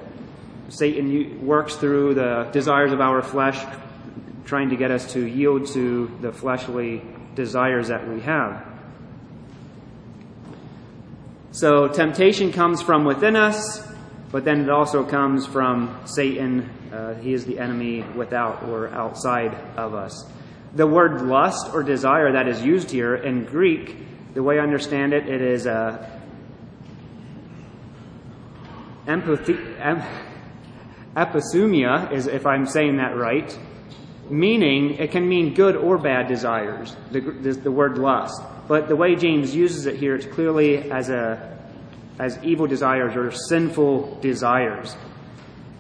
Satan 0.69 1.47
works 1.47 1.77
through 1.77 2.15
the 2.15 2.51
desires 2.53 2.93
of 2.93 3.01
our 3.01 3.23
flesh, 3.23 3.59
trying 4.45 4.71
to 4.71 4.77
get 4.77 4.91
us 4.91 5.13
to 5.13 5.27
yield 5.27 5.67
to 5.69 6.11
the 6.21 6.33
fleshly 6.33 7.03
desires 7.35 7.89
that 7.89 8.07
we 8.09 8.21
have. 8.21 8.65
So 11.53 11.89
temptation 11.89 12.53
comes 12.53 12.83
from 12.83 13.05
within 13.05 13.37
us, 13.37 13.87
but 14.31 14.45
then 14.45 14.61
it 14.61 14.71
also 14.71 15.05
comes 15.05 15.47
from 15.47 16.01
Satan. 16.05 16.69
Uh, 16.93 17.15
he 17.15 17.33
is 17.33 17.45
the 17.47 17.59
enemy 17.59 18.03
without 18.17 18.65
or 18.65 18.89
outside 18.89 19.55
of 19.77 19.95
us. 19.95 20.27
The 20.75 20.87
word 20.87 21.23
lust 21.23 21.73
or 21.73 21.83
desire 21.83 22.33
that 22.33 22.49
is 22.49 22.61
used 22.61 22.91
here 22.91 23.15
in 23.15 23.45
Greek, 23.45 23.97
the 24.35 24.43
way 24.43 24.59
I 24.59 24.63
understand 24.63 25.13
it, 25.13 25.29
it 25.29 25.41
is 25.41 25.67
uh, 25.69 26.11
empathy, 29.07 29.57
em, 29.79 30.03
epithumia, 31.17 32.11
is 32.11 32.27
if 32.27 32.45
I'm 32.45 32.67
saying 32.67 32.97
that 32.97 33.17
right 33.17 33.57
meaning 34.31 34.95
it 34.95 35.11
can 35.11 35.29
mean 35.29 35.55
good 35.55 35.77
or 35.77 35.99
bad 35.99 36.29
desires, 36.29 36.97
the, 37.11 37.21
the, 37.21 37.53
the, 37.53 37.71
word 37.71 37.99
lust. 37.99 38.43
But 38.69 38.89
the 38.89 38.97
way 38.97 39.15
James 39.15 39.55
uses 39.55 39.87
it 39.87 39.97
here, 39.97 40.15
it's 40.15 40.27
clearly 40.27 40.91
as, 40.91 41.11
a, 41.11 41.59
as 42.19 42.39
evil 42.43 42.67
desires 42.67 43.17
or 43.17 43.31
sinful 43.31 44.19
desires. 44.21 44.97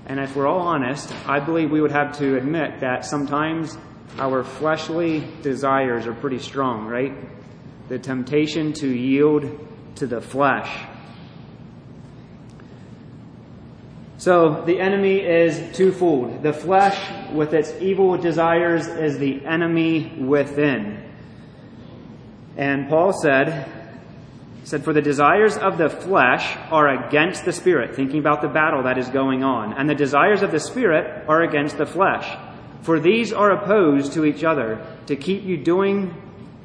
And 0.07 0.21
if 0.21 0.37
we're 0.37 0.47
all 0.47 0.61
honest, 0.61 1.13
I 1.27 1.41
believe 1.41 1.71
we 1.71 1.81
would 1.81 1.93
have 1.93 2.17
to 2.19 2.37
admit 2.37 2.81
that 2.81 3.05
sometimes 3.05 3.77
our 4.19 4.45
fleshly 4.45 5.27
desires 5.43 6.07
are 6.07 6.15
pretty 6.15 6.39
strong, 6.39 6.87
right? 6.87 7.13
The 7.89 7.99
temptation 7.99 8.73
to 8.75 8.89
yield 8.89 9.69
to 9.97 10.07
the 10.07 10.21
flesh 10.21 10.71
So 14.25 14.63
the 14.65 14.81
enemy 14.81 15.19
is 15.21 15.77
twofold. 15.77 16.43
The 16.43 16.55
flesh, 16.55 16.99
with 17.31 17.53
its 17.53 17.71
evil 17.79 18.17
desires, 18.17 18.87
is 18.87 19.19
the 19.19 19.45
enemy 19.45 20.15
within. 20.19 21.05
And 22.57 22.89
Paul 22.89 23.13
said, 23.13 23.71
said, 24.63 24.83
For 24.83 24.95
the 24.95 25.03
desires 25.03 25.59
of 25.59 25.77
the 25.77 25.91
flesh 25.91 26.57
are 26.71 26.89
against 26.89 27.45
the 27.45 27.53
spirit, 27.53 27.97
thinking 27.97 28.19
about 28.19 28.41
the 28.41 28.49
battle 28.49 28.85
that 28.85 28.97
is 28.97 29.11
going 29.11 29.45
on. 29.45 29.75
And 29.75 29.91
the 29.91 29.95
desires 29.95 30.41
of 30.41 30.53
the 30.53 30.61
spirit 30.61 31.29
are 31.29 31.43
against 31.43 31.77
the 31.77 31.85
flesh. 31.85 32.27
For 32.81 32.99
these 32.99 33.31
are 33.31 33.51
opposed 33.51 34.15
to 34.15 34.25
each 34.25 34.43
other 34.43 34.87
to 35.05 35.17
keep 35.17 35.45
you 35.45 35.59
doing, 35.59 36.15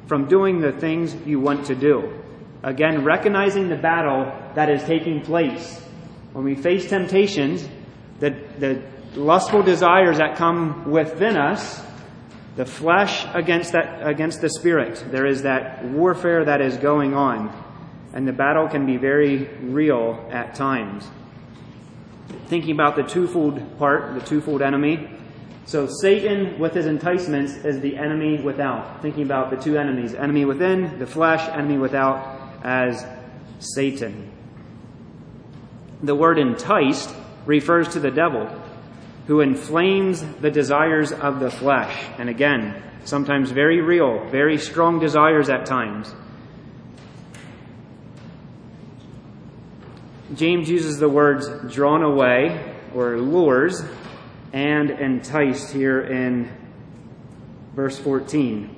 from 0.08 0.30
doing 0.30 0.62
the 0.62 0.72
things 0.72 1.14
you 1.28 1.42
want 1.42 1.66
to 1.66 1.76
do. 1.76 2.24
Again, 2.64 3.04
recognizing 3.04 3.68
the 3.68 3.76
battle 3.76 4.32
that 4.56 4.70
is 4.70 4.82
taking 4.86 5.20
place 5.20 5.86
when 6.34 6.46
we 6.46 6.56
face 6.56 6.90
temptations, 6.90 7.68
the, 8.20 8.32
the 8.60 8.82
lustful 9.16 9.64
desires 9.64 10.18
that 10.18 10.36
come 10.36 10.90
within 10.90 11.38
us, 11.38 11.82
the 12.56 12.66
flesh 12.66 13.26
against 13.34 13.72
that 13.72 14.06
against 14.06 14.42
the 14.42 14.50
spirit, 14.50 15.04
there 15.12 15.26
is 15.26 15.44
that 15.44 15.84
warfare 15.86 16.46
that 16.46 16.62
is 16.62 16.78
going 16.78 17.14
on, 17.14 17.52
and 18.14 18.28
the 18.28 18.34
battle 18.34 18.68
can 18.68 18.86
be 18.86 18.98
very 18.98 19.46
real 19.62 20.28
at 20.32 20.56
times. 20.56 21.08
Thinking 22.48 22.72
about 22.72 22.96
the 22.96 23.04
twofold 23.04 23.78
part, 23.78 24.14
the 24.14 24.26
twofold 24.26 24.62
enemy. 24.62 25.10
So 25.66 25.88
Satan, 25.88 26.60
with 26.60 26.74
his 26.74 26.86
enticements, 26.88 27.54
is 27.64 27.80
the 27.80 27.96
enemy 27.96 28.42
without. 28.42 29.02
Thinking 29.02 29.24
about 29.24 29.52
the 29.52 29.58
two 29.58 29.78
enemies: 29.78 30.14
enemy 30.14 30.46
within, 30.46 31.00
the 31.00 31.08
flesh; 31.08 31.48
enemy 31.50 31.78
without, 31.78 32.40
as 32.64 33.06
Satan. 33.60 34.32
The 36.02 36.16
word 36.16 36.40
enticed 36.40 37.14
refers 37.46 37.90
to 37.90 38.00
the 38.00 38.12
devil, 38.12 38.48
who 39.28 39.42
inflames 39.42 40.22
the 40.42 40.52
desires 40.52 41.12
of 41.12 41.40
the 41.40 41.52
flesh. 41.52 41.96
And 42.18 42.30
again, 42.30 42.82
sometimes 43.06 43.52
very 43.52 43.82
real, 43.82 44.26
very 44.30 44.58
strong 44.58 45.00
desires 45.00 45.50
at 45.50 45.66
times. 45.66 46.14
James 50.36 50.70
uses 50.70 51.00
the 51.00 51.10
words 51.10 51.50
drawn 51.74 52.04
away 52.04 52.76
or 52.94 53.18
lures 53.18 53.84
and 54.54 54.92
enticed 54.92 55.72
here 55.72 56.02
in 56.02 56.52
verse 57.76 57.98
14. 57.98 58.76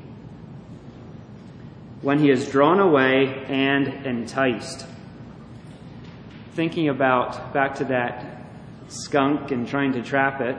When 2.02 2.20
he 2.20 2.30
is 2.32 2.50
drawn 2.50 2.80
away 2.80 3.46
and 3.48 4.06
enticed. 4.06 4.86
Thinking 6.54 6.90
about 6.90 7.54
back 7.54 7.76
to 7.76 7.86
that 7.86 8.44
skunk 8.90 9.52
and 9.52 9.68
trying 9.68 9.94
to 9.94 10.02
trap 10.02 10.42
it. 10.42 10.58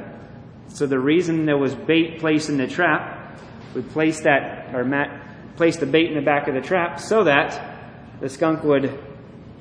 So 0.69 0.87
the 0.87 0.99
reason 0.99 1.45
there 1.45 1.59
was 1.59 1.75
bait 1.75 2.19
placed 2.19 2.49
in 2.49 2.57
the 2.57 2.67
trap, 2.67 3.39
we 3.75 3.83
placed 3.83 4.23
that, 4.25 4.75
or 4.75 4.85
Matt 4.85 5.57
placed 5.57 5.81
the 5.81 5.87
bait 5.87 6.09
in 6.09 6.15
the 6.15 6.23
back 6.23 6.49
of 6.49 6.55
the 6.55 6.63
trap 6.63 6.99
so 6.99 7.25
that 7.25 8.21
the 8.21 8.29
skunk 8.31 8.65
would 8.65 8.99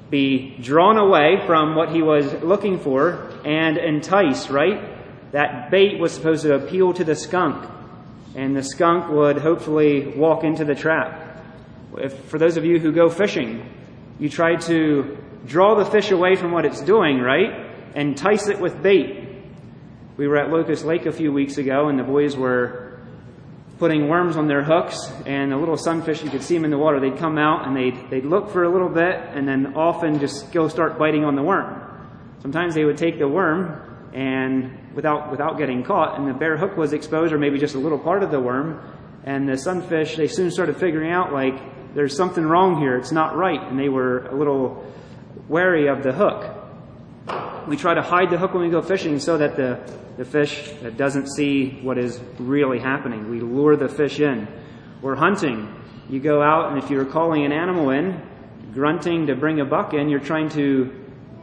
be 0.10 0.56
drawn 0.62 0.98
away 0.98 1.44
from 1.46 1.76
what 1.76 1.90
he 1.90 2.02
was 2.02 2.32
looking 2.44 2.80
for 2.80 3.30
and 3.44 3.78
enticed, 3.78 4.50
right? 4.50 5.32
That 5.32 5.70
bait 5.70 6.00
was 6.00 6.14
supposed 6.14 6.44
to 6.44 6.56
appeal 6.56 6.94
to 6.94 7.04
the 7.04 7.16
skunk, 7.16 7.70
and 8.36 8.56
the 8.56 8.64
skunk 8.64 9.12
would 9.12 9.38
hopefully 9.38 10.08
walk 10.16 10.46
into 10.46 10.64
the 10.64 10.76
trap. 10.76 11.44
If, 11.98 12.14
for 12.26 12.38
those 12.38 12.56
of 12.56 12.64
you 12.64 12.80
who 12.80 12.94
go 12.94 13.10
fishing, 13.10 13.70
you 14.20 14.30
try 14.30 14.56
to 14.56 15.18
draw 15.46 15.76
the 15.76 15.86
fish 15.86 16.12
away 16.12 16.36
from 16.36 16.52
what 16.52 16.66
it's 16.66 16.82
doing, 16.82 17.20
right? 17.20 17.70
Entice 17.96 18.48
it 18.48 18.60
with 18.60 18.82
bait. 18.82 19.28
We 20.18 20.28
were 20.28 20.38
at 20.38 20.50
Locust 20.50 20.86
Lake 20.86 21.06
a 21.06 21.12
few 21.12 21.32
weeks 21.32 21.58
ago, 21.58 21.90
and 21.90 21.98
the 21.98 22.04
boys 22.04 22.38
were 22.38 23.00
putting 23.80 24.08
worms 24.08 24.38
on 24.38 24.48
their 24.48 24.62
hooks, 24.62 25.12
and 25.26 25.52
the 25.52 25.58
little 25.58 25.76
sunfish, 25.76 26.24
you 26.24 26.30
could 26.30 26.44
see 26.44 26.54
them 26.54 26.66
in 26.66 26.70
the 26.70 26.78
water, 26.78 27.00
they'd 27.00 27.18
come 27.18 27.40
out 27.40 27.66
and 27.66 27.76
they'd, 27.76 28.12
they'd 28.12 28.26
look 28.26 28.52
for 28.52 28.64
a 28.64 28.70
little 28.70 28.90
bit 28.90 29.16
and 29.34 29.48
then 29.48 29.74
often 29.76 30.20
just 30.20 30.52
go 30.52 30.68
start 30.68 31.00
biting 31.00 31.26
on 31.26 31.36
the 31.36 31.42
worm. 31.42 31.82
Sometimes 32.44 32.76
they 32.76 32.86
would 32.86 32.98
take 32.98 33.18
the 33.18 33.28
worm 33.28 34.12
and 34.14 34.94
without, 34.94 35.32
without 35.32 35.58
getting 35.58 35.82
caught, 35.82 36.20
and 36.20 36.28
the 36.28 36.34
bare 36.34 36.58
hook 36.58 36.78
was 36.78 36.94
exposed, 36.94 37.34
or 37.34 37.40
maybe 37.40 37.58
just 37.58 37.74
a 37.74 37.80
little 37.80 37.98
part 37.98 38.22
of 38.22 38.30
the 38.30 38.40
worm, 38.40 38.80
and 39.24 39.50
the 39.50 39.58
sunfish, 39.58 40.16
they 40.16 40.28
soon 40.28 40.52
started 40.52 40.78
figuring 40.78 41.12
out, 41.12 41.34
like, 41.34 41.56
there's 41.96 42.16
something 42.16 42.44
wrong 42.44 42.80
here, 42.80 42.98
it's 42.98 43.12
not 43.12 43.36
right, 43.36 43.62
and 43.64 43.80
they 43.80 43.90
were 43.90 44.28
a 44.28 44.36
little 44.36 44.86
wary 45.48 45.88
of 45.88 46.04
the 46.04 46.12
hook. 46.12 46.58
We 47.68 47.78
try 47.78 47.94
to 47.94 48.02
hide 48.02 48.30
the 48.30 48.38
hook 48.38 48.54
when 48.54 48.64
we 48.64 48.70
go 48.70 48.82
fishing 48.82 49.20
so 49.20 49.38
that 49.38 49.56
the, 49.56 49.80
the 50.18 50.26
fish 50.26 50.72
doesn't 50.98 51.28
see 51.28 51.80
what 51.82 51.98
is 51.98 52.20
really 52.40 52.80
happening. 52.80 53.30
We 53.30 53.40
lure 53.40 53.76
the 53.76 53.88
fish 53.88 54.20
in. 54.20 54.48
We're 55.02 55.16
hunting. 55.16 55.74
You 56.10 56.20
go 56.20 56.42
out, 56.42 56.72
and 56.72 56.84
if 56.84 56.90
you're 56.90 57.06
calling 57.06 57.46
an 57.46 57.52
animal 57.52 57.92
in, 57.92 58.22
grunting 58.74 59.28
to 59.28 59.36
bring 59.36 59.60
a 59.60 59.66
buck 59.66 59.94
in, 59.94 60.10
you're 60.10 60.20
trying 60.20 60.50
to 60.50 60.92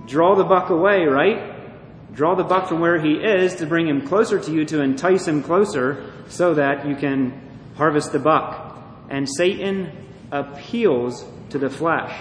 draw 0.06 0.34
the 0.34 0.44
buck 0.44 0.70
away, 0.70 1.04
right? 1.04 1.54
Draw 2.14 2.34
the 2.34 2.44
buck 2.44 2.68
from 2.68 2.80
where 2.80 2.98
he 2.98 3.14
is 3.14 3.56
to 3.56 3.66
bring 3.66 3.86
him 3.86 4.06
closer 4.06 4.40
to 4.40 4.50
you, 4.52 4.64
to 4.66 4.80
entice 4.80 5.28
him 5.28 5.42
closer, 5.42 6.12
so 6.28 6.54
that 6.54 6.86
you 6.86 6.96
can 6.96 7.40
harvest 7.76 8.12
the 8.12 8.18
buck. 8.18 8.76
And 9.08 9.28
Satan 9.28 9.92
appeals 10.32 11.24
to 11.50 11.58
the 11.58 11.70
flesh. 11.70 12.12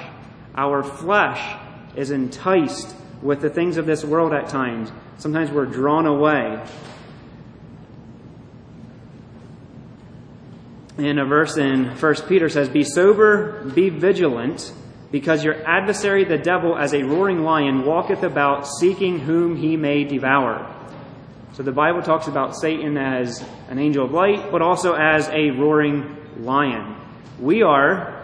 Our 0.58 0.82
flesh 0.82 1.56
is 1.96 2.10
enticed 2.10 2.96
with 3.22 3.42
the 3.42 3.50
things 3.50 3.78
of 3.78 3.86
this 3.86 4.04
world 4.04 4.34
at 4.34 4.50
times. 4.50 4.92
Sometimes 5.18 5.52
we're 5.52 5.66
drawn 5.66 6.08
away. 6.08 6.60
In 10.98 11.20
a 11.20 11.26
verse 11.26 11.58
in 11.58 11.86
1 11.86 12.16
Peter 12.28 12.50
says, 12.50 12.70
Be 12.70 12.84
sober, 12.84 13.64
be 13.76 13.90
vigilant, 13.90 14.74
because 15.12 15.44
your 15.44 15.64
adversary 15.68 16.24
the 16.24 16.40
devil 16.40 16.76
as 16.76 16.94
a 16.94 17.04
roaring 17.04 17.44
lion 17.44 17.86
walketh 17.86 18.24
about 18.24 18.68
seeking 18.68 19.20
whom 19.20 19.56
he 19.56 19.78
may 19.78 20.04
devour. 20.04 20.74
So 21.54 21.62
the 21.62 21.72
Bible 21.72 22.02
talks 22.02 22.28
about 22.28 22.56
Satan 22.56 22.98
as 22.98 23.44
an 23.70 23.78
angel 23.78 24.06
of 24.06 24.12
light, 24.12 24.52
but 24.52 24.64
also 24.64 24.94
as 24.94 25.28
a 25.30 25.52
roaring 25.52 26.18
lion. 26.40 26.96
We 27.40 27.62
are 27.62 28.17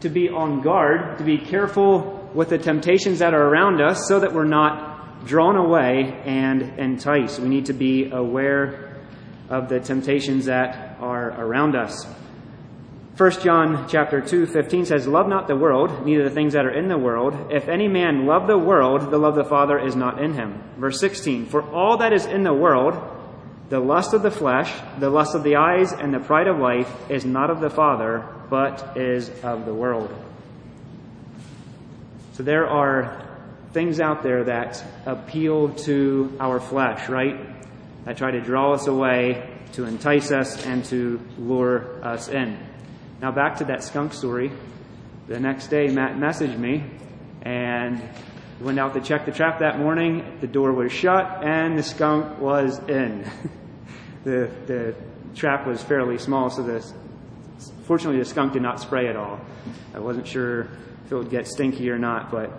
to 0.00 0.08
be 0.08 0.28
on 0.28 0.60
guard, 0.60 1.18
to 1.18 1.24
be 1.24 1.38
careful 1.38 2.30
with 2.34 2.50
the 2.50 2.58
temptations 2.58 3.20
that 3.20 3.34
are 3.34 3.48
around 3.48 3.80
us 3.80 4.06
so 4.08 4.20
that 4.20 4.34
we're 4.34 4.44
not 4.44 5.26
drawn 5.26 5.56
away 5.56 6.20
and 6.24 6.78
enticed. 6.78 7.38
We 7.38 7.48
need 7.48 7.66
to 7.66 7.72
be 7.72 8.10
aware 8.10 8.96
of 9.48 9.68
the 9.68 9.80
temptations 9.80 10.46
that 10.46 10.98
are 11.00 11.30
around 11.40 11.76
us. 11.76 12.06
1 13.16 13.30
John 13.42 13.86
chapter 13.88 14.20
2, 14.20 14.46
15 14.46 14.86
says, 14.86 15.06
Love 15.06 15.28
not 15.28 15.46
the 15.46 15.54
world, 15.54 16.04
neither 16.04 16.24
the 16.24 16.34
things 16.34 16.54
that 16.54 16.66
are 16.66 16.76
in 16.76 16.88
the 16.88 16.98
world. 16.98 17.52
If 17.52 17.68
any 17.68 17.86
man 17.86 18.26
love 18.26 18.48
the 18.48 18.58
world, 18.58 19.12
the 19.12 19.18
love 19.18 19.38
of 19.38 19.44
the 19.44 19.48
Father 19.48 19.78
is 19.78 19.94
not 19.94 20.20
in 20.20 20.34
him. 20.34 20.60
Verse 20.78 20.98
16, 20.98 21.46
For 21.46 21.62
all 21.70 21.98
that 21.98 22.12
is 22.12 22.26
in 22.26 22.42
the 22.42 22.52
world, 22.52 22.94
the 23.68 23.80
lust 23.80 24.12
of 24.12 24.22
the 24.22 24.30
flesh, 24.30 24.72
the 24.98 25.10
lust 25.10 25.34
of 25.34 25.42
the 25.42 25.56
eyes, 25.56 25.92
and 25.92 26.12
the 26.12 26.20
pride 26.20 26.46
of 26.46 26.58
life 26.58 26.92
is 27.10 27.24
not 27.24 27.50
of 27.50 27.60
the 27.60 27.70
Father, 27.70 28.26
but 28.50 28.96
is 28.96 29.30
of 29.42 29.64
the 29.64 29.74
world. 29.74 30.12
So 32.34 32.42
there 32.42 32.68
are 32.68 33.26
things 33.72 34.00
out 34.00 34.22
there 34.22 34.44
that 34.44 34.84
appeal 35.06 35.70
to 35.70 36.36
our 36.40 36.60
flesh, 36.60 37.08
right? 37.08 37.36
That 38.04 38.16
try 38.16 38.32
to 38.32 38.40
draw 38.40 38.72
us 38.74 38.86
away, 38.86 39.50
to 39.72 39.84
entice 39.84 40.30
us, 40.30 40.64
and 40.66 40.84
to 40.86 41.20
lure 41.38 42.04
us 42.04 42.28
in. 42.28 42.58
Now 43.20 43.32
back 43.32 43.56
to 43.56 43.64
that 43.66 43.82
skunk 43.82 44.12
story. 44.12 44.52
The 45.26 45.40
next 45.40 45.68
day, 45.68 45.88
Matt 45.88 46.16
messaged 46.16 46.58
me 46.58 46.84
and 47.42 48.02
went 48.64 48.78
out 48.78 48.94
to 48.94 49.00
check 49.00 49.26
the 49.26 49.32
trap 49.32 49.58
that 49.58 49.78
morning. 49.78 50.38
The 50.40 50.46
door 50.46 50.72
was 50.72 50.90
shut 50.90 51.44
and 51.44 51.78
the 51.78 51.82
skunk 51.82 52.40
was 52.40 52.78
in. 52.88 53.30
the, 54.24 54.50
the 54.66 54.94
trap 55.34 55.66
was 55.66 55.82
fairly 55.82 56.16
small, 56.16 56.48
so 56.48 56.62
the, 56.62 56.92
fortunately 57.84 58.18
the 58.18 58.24
skunk 58.24 58.54
did 58.54 58.62
not 58.62 58.80
spray 58.80 59.08
at 59.08 59.16
all. 59.16 59.38
I 59.94 59.98
wasn't 59.98 60.26
sure 60.26 60.62
if 61.04 61.12
it 61.12 61.14
would 61.14 61.30
get 61.30 61.46
stinky 61.46 61.90
or 61.90 61.98
not. 61.98 62.30
But 62.30 62.50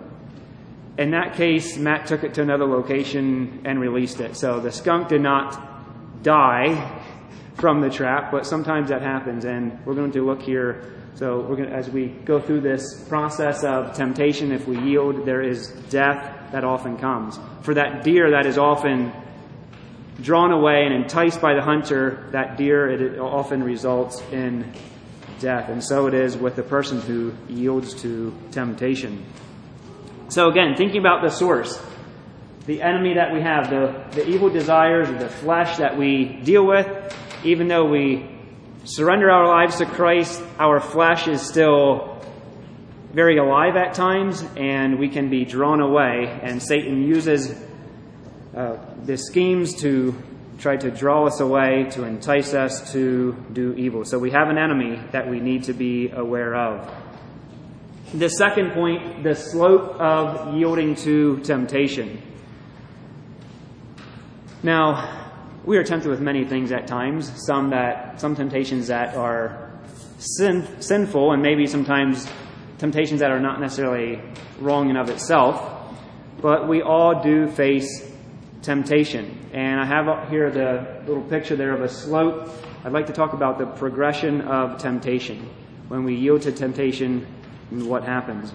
in 0.96 1.10
that 1.10 1.34
case, 1.34 1.76
Matt 1.76 2.06
took 2.06 2.22
it 2.22 2.34
to 2.34 2.42
another 2.42 2.66
location 2.66 3.62
and 3.64 3.80
released 3.80 4.20
it. 4.20 4.36
So 4.36 4.60
the 4.60 4.70
skunk 4.70 5.08
did 5.08 5.22
not 5.22 6.22
die 6.22 7.02
from 7.54 7.80
the 7.80 7.90
trap, 7.90 8.30
but 8.30 8.46
sometimes 8.46 8.90
that 8.90 9.02
happens. 9.02 9.44
And 9.44 9.84
we're 9.84 9.94
going 9.94 10.12
to 10.12 10.24
look 10.24 10.40
here. 10.40 10.92
So 11.16 11.40
we're 11.40 11.56
going 11.56 11.72
as 11.72 11.88
we 11.88 12.08
go 12.08 12.38
through 12.38 12.60
this 12.60 13.02
process 13.08 13.64
of 13.64 13.94
temptation, 13.94 14.52
if 14.52 14.68
we 14.68 14.78
yield, 14.78 15.24
there 15.24 15.40
is 15.40 15.70
death 15.88 16.52
that 16.52 16.62
often 16.62 16.98
comes. 16.98 17.40
For 17.62 17.72
that 17.72 18.04
deer 18.04 18.32
that 18.32 18.44
is 18.44 18.58
often 18.58 19.14
drawn 20.20 20.52
away 20.52 20.84
and 20.84 20.94
enticed 20.94 21.40
by 21.40 21.54
the 21.54 21.62
hunter, 21.62 22.28
that 22.32 22.58
deer, 22.58 22.90
it 22.90 23.18
often 23.18 23.62
results 23.62 24.20
in 24.30 24.70
death. 25.40 25.70
And 25.70 25.82
so 25.82 26.06
it 26.06 26.12
is 26.12 26.36
with 26.36 26.54
the 26.54 26.62
person 26.62 27.00
who 27.00 27.32
yields 27.48 27.94
to 28.02 28.36
temptation. 28.50 29.24
So 30.28 30.50
again, 30.50 30.74
thinking 30.76 31.00
about 31.00 31.22
the 31.22 31.30
source, 31.30 31.82
the 32.66 32.82
enemy 32.82 33.14
that 33.14 33.32
we 33.32 33.40
have, 33.40 33.70
the, 33.70 34.04
the 34.10 34.28
evil 34.28 34.50
desires 34.50 35.08
the 35.08 35.30
flesh 35.30 35.78
that 35.78 35.96
we 35.96 36.40
deal 36.44 36.66
with, 36.66 37.16
even 37.42 37.68
though 37.68 37.86
we 37.86 38.35
surrender 38.86 39.30
our 39.30 39.48
lives 39.48 39.78
to 39.78 39.86
Christ, 39.86 40.40
our 40.58 40.80
flesh 40.80 41.26
is 41.26 41.42
still 41.42 42.22
very 43.12 43.38
alive 43.38 43.76
at 43.76 43.94
times, 43.94 44.44
and 44.56 44.98
we 44.98 45.08
can 45.08 45.28
be 45.28 45.44
drawn 45.44 45.80
away. 45.80 46.38
And 46.42 46.62
Satan 46.62 47.02
uses 47.02 47.52
uh, 48.54 48.76
the 49.04 49.16
schemes 49.16 49.74
to 49.80 50.14
try 50.58 50.76
to 50.76 50.90
draw 50.90 51.26
us 51.26 51.40
away, 51.40 51.88
to 51.90 52.04
entice 52.04 52.54
us 52.54 52.92
to 52.92 53.32
do 53.52 53.74
evil. 53.74 54.04
So 54.04 54.18
we 54.18 54.30
have 54.30 54.48
an 54.48 54.58
enemy 54.58 55.00
that 55.10 55.28
we 55.28 55.40
need 55.40 55.64
to 55.64 55.72
be 55.72 56.10
aware 56.10 56.54
of. 56.54 56.94
The 58.14 58.28
second 58.28 58.70
point, 58.70 59.24
the 59.24 59.34
slope 59.34 60.00
of 60.00 60.54
yielding 60.54 60.94
to 60.96 61.40
temptation. 61.40 62.22
Now, 64.62 65.25
we 65.66 65.76
are 65.76 65.84
tempted 65.84 66.08
with 66.08 66.20
many 66.20 66.44
things 66.44 66.70
at 66.70 66.86
times, 66.86 67.30
some 67.44 67.70
that 67.70 68.20
some 68.20 68.36
temptations 68.36 68.86
that 68.86 69.16
are 69.16 69.72
sin, 70.18 70.66
sinful 70.80 71.32
and 71.32 71.42
maybe 71.42 71.66
sometimes 71.66 72.26
temptations 72.78 73.20
that 73.20 73.32
are 73.32 73.40
not 73.40 73.60
necessarily 73.60 74.22
wrong 74.60 74.90
in 74.90 74.96
of 74.96 75.10
itself, 75.10 75.94
but 76.40 76.68
we 76.68 76.82
all 76.82 77.20
do 77.22 77.48
face 77.48 78.08
temptation. 78.62 79.48
And 79.52 79.80
I 79.80 79.84
have 79.86 80.08
up 80.08 80.28
here 80.28 80.50
the 80.50 81.02
little 81.06 81.24
picture 81.24 81.56
there 81.56 81.74
of 81.74 81.82
a 81.82 81.88
slope. 81.88 82.48
I'd 82.84 82.92
like 82.92 83.06
to 83.06 83.12
talk 83.12 83.32
about 83.32 83.58
the 83.58 83.66
progression 83.66 84.42
of 84.42 84.78
temptation. 84.78 85.50
When 85.88 86.04
we 86.04 86.14
yield 86.14 86.42
to 86.42 86.52
temptation, 86.52 87.26
what 87.70 88.04
happens? 88.04 88.52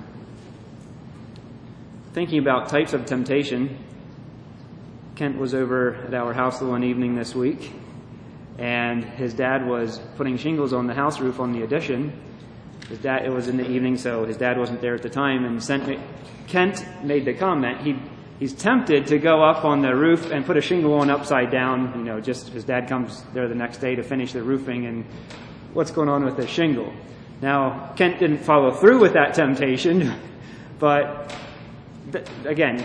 Thinking 2.13 2.39
about 2.39 2.69
types 2.69 2.93
of 2.93 3.06
temptation, 3.06 3.78
Kent 5.22 5.38
was 5.38 5.54
over 5.54 5.94
at 6.08 6.16
our 6.16 6.34
house 6.34 6.58
the 6.58 6.66
one 6.66 6.84
evening 6.84 7.14
this 7.14 7.36
week, 7.36 7.72
and 8.58 9.06
his 9.06 9.36
dad 9.36 9.68
was 9.68 10.00
putting 10.18 10.36
shingles 10.36 10.74
on 10.74 10.88
the 10.88 10.96
house 10.96 11.20
roof 11.20 11.40
on 11.40 11.54
the 11.54 11.62
addition. 11.62 12.12
His 12.90 12.98
dad, 12.98 13.24
it 13.24 13.30
was 13.30 13.48
in 13.48 13.56
the 13.56 13.70
evening, 13.70 13.98
so 13.98 14.26
his 14.26 14.36
dad 14.36 14.58
wasn't 14.58 14.82
there 14.82 14.96
at 14.96 15.04
the 15.04 15.12
time, 15.12 15.46
and 15.46 15.64
sent, 15.64 15.88
me. 15.88 16.00
Kent 16.48 16.84
made 17.04 17.26
the 17.26 17.36
comment. 17.36 17.82
He, 17.82 18.00
he's 18.40 18.52
tempted 18.52 19.06
to 19.06 19.20
go 19.20 19.44
up 19.44 19.64
on 19.64 19.84
the 19.84 19.96
roof 19.96 20.32
and 20.32 20.44
put 20.44 20.58
a 20.58 20.62
shingle 20.62 20.96
on 20.96 21.12
upside 21.12 21.52
down, 21.52 21.94
you 22.00 22.04
know, 22.04 22.20
just 22.20 22.48
his 22.48 22.64
dad 22.64 22.90
comes 22.90 23.22
there 23.32 23.48
the 23.48 23.54
next 23.54 23.78
day 23.78 23.94
to 23.94 24.02
finish 24.02 24.34
the 24.34 24.42
roofing, 24.42 24.88
and 24.88 25.06
what's 25.74 25.92
going 25.92 26.10
on 26.10 26.26
with 26.26 26.36
the 26.36 26.48
shingle? 26.48 26.92
Now, 27.44 27.94
Kent 27.96 28.18
didn't 28.18 28.40
follow 28.40 28.72
through 28.72 28.98
with 28.98 29.14
that 29.14 29.36
temptation, 29.36 30.16
but 30.80 31.32
th- 32.12 32.26
again, 32.46 32.84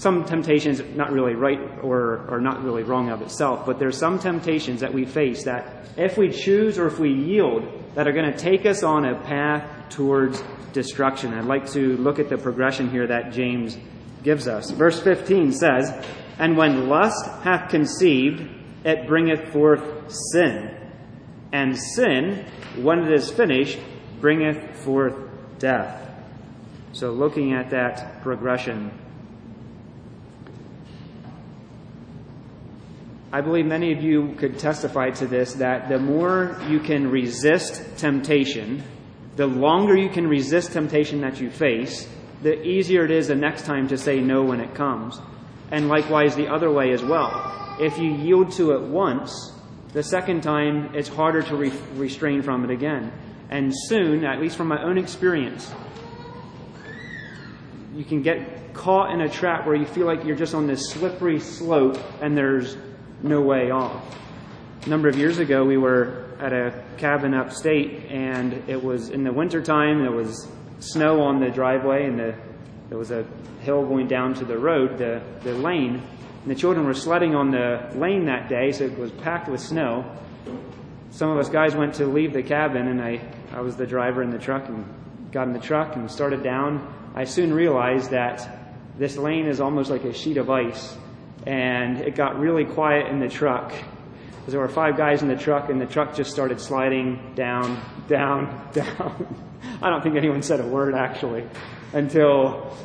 some 0.00 0.24
temptations 0.24 0.80
not 0.96 1.12
really 1.12 1.34
right 1.34 1.60
or, 1.82 2.24
or 2.30 2.40
not 2.40 2.64
really 2.64 2.82
wrong 2.82 3.10
of 3.10 3.20
itself, 3.20 3.66
but 3.66 3.78
there's 3.78 3.98
some 3.98 4.18
temptations 4.18 4.80
that 4.80 4.94
we 4.94 5.04
face 5.04 5.44
that 5.44 5.86
if 5.98 6.16
we 6.16 6.30
choose 6.30 6.78
or 6.78 6.86
if 6.86 6.98
we 6.98 7.12
yield, 7.12 7.68
that 7.94 8.08
are 8.08 8.12
going 8.12 8.32
to 8.32 8.38
take 8.38 8.64
us 8.64 8.82
on 8.82 9.04
a 9.04 9.20
path 9.24 9.90
towards 9.90 10.42
destruction. 10.72 11.34
I'd 11.34 11.44
like 11.44 11.70
to 11.72 11.98
look 11.98 12.18
at 12.18 12.30
the 12.30 12.38
progression 12.38 12.88
here 12.88 13.06
that 13.08 13.32
James 13.32 13.76
gives 14.22 14.48
us. 14.48 14.70
Verse 14.70 14.98
15 14.98 15.52
says, 15.52 15.92
And 16.38 16.56
when 16.56 16.88
lust 16.88 17.26
hath 17.42 17.68
conceived, 17.68 18.48
it 18.84 19.06
bringeth 19.06 19.52
forth 19.52 20.10
sin. 20.32 20.78
And 21.52 21.76
sin, 21.76 22.46
when 22.76 23.00
it 23.00 23.12
is 23.12 23.30
finished, 23.30 23.78
bringeth 24.18 24.82
forth 24.82 25.14
death. 25.58 26.08
So 26.92 27.12
looking 27.12 27.52
at 27.52 27.68
that 27.70 28.22
progression, 28.22 28.92
I 33.32 33.40
believe 33.42 33.64
many 33.64 33.92
of 33.92 34.02
you 34.02 34.34
could 34.38 34.58
testify 34.58 35.10
to 35.10 35.26
this 35.26 35.54
that 35.54 35.88
the 35.88 36.00
more 36.00 36.60
you 36.68 36.80
can 36.80 37.08
resist 37.08 37.96
temptation, 37.96 38.82
the 39.36 39.46
longer 39.46 39.96
you 39.96 40.08
can 40.08 40.26
resist 40.26 40.72
temptation 40.72 41.20
that 41.20 41.40
you 41.40 41.48
face, 41.48 42.08
the 42.42 42.60
easier 42.66 43.04
it 43.04 43.12
is 43.12 43.28
the 43.28 43.36
next 43.36 43.66
time 43.66 43.86
to 43.88 43.98
say 43.98 44.20
no 44.20 44.42
when 44.42 44.60
it 44.60 44.74
comes. 44.74 45.20
And 45.70 45.88
likewise, 45.88 46.34
the 46.34 46.48
other 46.48 46.72
way 46.72 46.92
as 46.92 47.04
well. 47.04 47.76
If 47.78 47.98
you 47.98 48.10
yield 48.10 48.50
to 48.52 48.72
it 48.72 48.82
once, 48.82 49.52
the 49.92 50.02
second 50.02 50.42
time 50.42 50.92
it's 50.94 51.08
harder 51.08 51.42
to 51.42 51.56
re- 51.56 51.72
restrain 51.94 52.42
from 52.42 52.64
it 52.64 52.70
again. 52.70 53.12
And 53.48 53.72
soon, 53.72 54.24
at 54.24 54.40
least 54.40 54.56
from 54.56 54.66
my 54.66 54.82
own 54.82 54.98
experience, 54.98 55.72
you 57.94 58.04
can 58.04 58.22
get 58.22 58.74
caught 58.74 59.12
in 59.12 59.20
a 59.20 59.28
trap 59.28 59.66
where 59.66 59.76
you 59.76 59.86
feel 59.86 60.06
like 60.06 60.24
you're 60.24 60.36
just 60.36 60.54
on 60.54 60.66
this 60.66 60.90
slippery 60.90 61.38
slope 61.38 61.98
and 62.20 62.36
there's 62.36 62.76
no 63.22 63.40
way 63.40 63.70
off. 63.70 64.16
A 64.86 64.88
number 64.88 65.08
of 65.08 65.18
years 65.18 65.38
ago, 65.38 65.64
we 65.64 65.76
were 65.76 66.24
at 66.40 66.52
a 66.52 66.82
cabin 66.96 67.34
upstate, 67.34 68.10
and 68.10 68.52
it 68.66 68.82
was 68.82 69.10
in 69.10 69.24
the 69.24 69.32
wintertime. 69.32 70.00
There 70.00 70.10
was 70.10 70.48
snow 70.78 71.20
on 71.22 71.38
the 71.38 71.50
driveway, 71.50 72.06
and 72.06 72.18
the, 72.18 72.34
there 72.88 72.96
was 72.96 73.10
a 73.10 73.26
hill 73.60 73.84
going 73.84 74.08
down 74.08 74.32
to 74.34 74.44
the 74.44 74.56
road, 74.56 74.96
the, 74.96 75.22
the 75.42 75.52
lane. 75.52 75.96
And 76.42 76.50
the 76.50 76.54
children 76.54 76.86
were 76.86 76.94
sledding 76.94 77.34
on 77.34 77.50
the 77.50 77.90
lane 77.94 78.24
that 78.24 78.48
day, 78.48 78.72
so 78.72 78.84
it 78.84 78.98
was 78.98 79.10
packed 79.10 79.48
with 79.48 79.60
snow. 79.60 80.16
Some 81.10 81.28
of 81.30 81.38
us 81.38 81.50
guys 81.50 81.76
went 81.76 81.94
to 81.96 82.06
leave 82.06 82.32
the 82.32 82.42
cabin, 82.42 82.88
and 82.88 83.02
I, 83.02 83.20
I 83.52 83.60
was 83.60 83.76
the 83.76 83.86
driver 83.86 84.22
in 84.22 84.30
the 84.30 84.38
truck 84.38 84.66
and 84.68 84.86
got 85.30 85.46
in 85.46 85.52
the 85.52 85.60
truck 85.60 85.96
and 85.96 86.10
started 86.10 86.42
down. 86.42 87.12
I 87.14 87.24
soon 87.24 87.52
realized 87.52 88.10
that 88.12 88.48
this 88.96 89.18
lane 89.18 89.46
is 89.46 89.60
almost 89.60 89.90
like 89.90 90.04
a 90.04 90.14
sheet 90.14 90.38
of 90.38 90.48
ice 90.48 90.96
and 91.46 91.98
it 91.98 92.14
got 92.14 92.38
really 92.38 92.64
quiet 92.64 93.06
in 93.06 93.20
the 93.20 93.28
truck. 93.28 93.72
Because 94.40 94.52
there 94.52 94.60
were 94.60 94.68
five 94.68 94.96
guys 94.96 95.22
in 95.22 95.28
the 95.28 95.36
truck, 95.36 95.68
and 95.68 95.80
the 95.80 95.86
truck 95.86 96.14
just 96.14 96.30
started 96.30 96.60
sliding 96.60 97.34
down, 97.34 97.80
down, 98.08 98.68
down. 98.72 99.46
I 99.82 99.90
don't 99.90 100.02
think 100.02 100.16
anyone 100.16 100.42
said 100.42 100.60
a 100.60 100.66
word 100.66 100.94
actually 100.94 101.44
until 101.92 102.76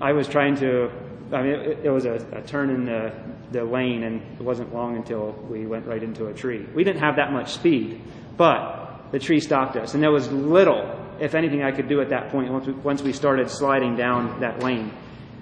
I 0.00 0.12
was 0.12 0.28
trying 0.28 0.56
to. 0.56 0.90
I 1.32 1.42
mean, 1.42 1.52
it, 1.52 1.78
it 1.84 1.90
was 1.90 2.06
a, 2.06 2.14
a, 2.32 2.42
turn 2.42 2.70
in 2.70 2.84
the, 2.84 3.12
the 3.52 3.62
lane, 3.62 4.02
and 4.02 4.20
it 4.40 4.42
wasn't 4.42 4.74
long 4.74 4.96
until 4.96 5.30
we 5.48 5.64
went 5.64 5.86
right 5.86 6.02
into 6.02 6.26
a 6.26 6.34
tree. 6.34 6.66
We 6.74 6.82
didn't 6.82 7.00
have 7.00 7.16
that 7.16 7.32
much 7.32 7.52
speed, 7.52 8.00
but 8.36 9.04
the 9.12 9.20
tree 9.20 9.38
stopped 9.38 9.76
us, 9.76 9.94
and 9.94 10.02
there 10.02 10.10
was 10.10 10.30
little, 10.32 10.98
if 11.20 11.36
anything, 11.36 11.62
I 11.62 11.70
could 11.70 11.88
do 11.88 12.00
at 12.00 12.08
that 12.08 12.30
point 12.30 12.52
once 12.52 12.66
we, 12.66 12.72
once 12.72 13.02
we 13.02 13.12
started 13.12 13.48
sliding 13.48 13.94
down 13.94 14.40
that 14.40 14.60
lane. 14.60 14.92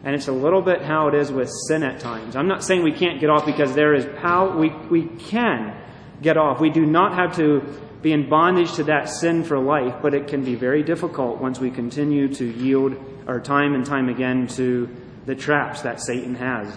And 0.05 0.15
it's 0.15 0.29
a 0.29 0.33
little 0.33 0.63
bit 0.63 0.83
how 0.83 1.09
it 1.09 1.15
is 1.15 1.33
with 1.33 1.51
sin 1.67 1.83
at 1.83 2.01
times. 2.01 2.37
I'm 2.37 2.49
not 2.49 2.63
saying 2.63 2.83
we 2.83 2.93
can't 2.93 3.21
get 3.21 3.31
off 3.31 3.45
because 3.45 3.75
there 3.75 3.95
is 3.95 4.07
power. 4.21 4.57
We, 4.57 4.69
we 4.91 5.07
can 5.07 5.77
get 6.23 6.37
off. 6.37 6.61
We 6.61 6.71
do 6.71 6.87
not 6.87 7.15
have 7.15 7.37
to 7.37 7.63
be 8.01 8.13
in 8.13 8.29
bondage 8.29 8.75
to 8.75 8.85
that 8.85 9.09
sin 9.09 9.43
for 9.43 9.59
life, 9.59 9.97
but 10.01 10.15
it 10.15 10.29
can 10.29 10.45
be 10.45 10.55
very 10.55 10.83
difficult 10.83 11.41
once 11.41 11.59
we 11.59 11.71
continue 11.71 12.33
to 12.35 12.45
yield 12.45 12.97
our 13.27 13.41
time 13.41 13.75
and 13.75 13.85
time 13.85 14.09
again 14.09 14.47
to 14.47 14.89
the 15.27 15.35
traps 15.35 15.83
that 15.83 16.01
Satan 16.01 16.35
has, 16.37 16.77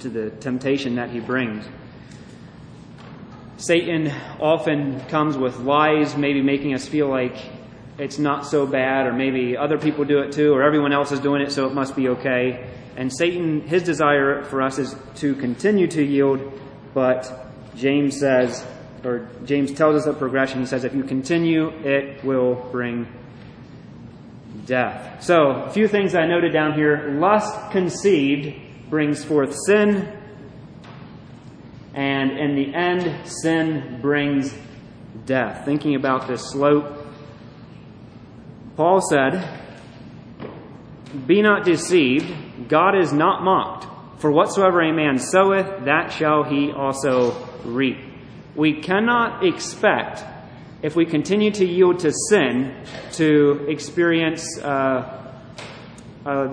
to 0.00 0.08
the 0.08 0.30
temptation 0.30 0.96
that 0.96 1.10
he 1.10 1.20
brings. 1.20 1.64
Satan 3.58 4.12
often 4.40 5.00
comes 5.06 5.36
with 5.36 5.58
lies, 5.58 6.16
maybe 6.16 6.42
making 6.42 6.74
us 6.74 6.88
feel 6.88 7.08
like 7.08 7.36
it's 7.98 8.18
not 8.18 8.46
so 8.46 8.66
bad, 8.66 9.06
or 9.06 9.12
maybe 9.12 9.56
other 9.56 9.78
people 9.78 10.04
do 10.04 10.18
it 10.18 10.32
too, 10.32 10.52
or 10.52 10.62
everyone 10.62 10.92
else 10.92 11.12
is 11.12 11.20
doing 11.20 11.40
it, 11.40 11.52
so 11.52 11.66
it 11.66 11.74
must 11.74 11.96
be 11.96 12.08
okay. 12.10 12.70
And 12.96 13.12
Satan, 13.12 13.62
his 13.62 13.82
desire 13.82 14.42
for 14.44 14.62
us 14.62 14.78
is 14.78 14.94
to 15.16 15.34
continue 15.36 15.86
to 15.88 16.02
yield, 16.02 16.60
but 16.94 17.30
James 17.74 18.18
says, 18.18 18.66
or 19.04 19.28
James 19.44 19.72
tells 19.72 19.96
us 19.96 20.04
the 20.04 20.12
progression. 20.12 20.60
He 20.60 20.66
says, 20.66 20.84
if 20.84 20.94
you 20.94 21.04
continue, 21.04 21.68
it 21.68 22.24
will 22.24 22.54
bring 22.72 23.06
death. 24.66 25.22
So, 25.22 25.50
a 25.50 25.70
few 25.70 25.88
things 25.88 26.14
I 26.14 26.26
noted 26.26 26.52
down 26.52 26.74
here. 26.74 27.16
Lust 27.18 27.70
conceived 27.70 28.54
brings 28.90 29.24
forth 29.24 29.54
sin, 29.66 30.12
and 31.94 32.32
in 32.32 32.56
the 32.56 32.74
end, 32.74 33.28
sin 33.28 34.00
brings 34.02 34.54
death. 35.24 35.64
Thinking 35.64 35.94
about 35.94 36.28
this 36.28 36.50
slope 36.50 37.05
Paul 38.76 39.00
said, 39.00 39.58
Be 41.26 41.40
not 41.40 41.64
deceived, 41.64 42.68
God 42.68 42.96
is 42.96 43.12
not 43.12 43.42
mocked. 43.42 43.86
For 44.20 44.30
whatsoever 44.30 44.80
a 44.82 44.92
man 44.92 45.18
soweth, 45.18 45.84
that 45.84 46.12
shall 46.12 46.42
he 46.42 46.72
also 46.72 47.32
reap. 47.64 47.98
We 48.54 48.80
cannot 48.80 49.44
expect, 49.44 50.24
if 50.82 50.96
we 50.96 51.06
continue 51.06 51.50
to 51.52 51.64
yield 51.64 52.00
to 52.00 52.12
sin, 52.28 52.74
to 53.12 53.66
experience 53.68 54.58
uh, 54.58 55.22
uh, 56.26 56.52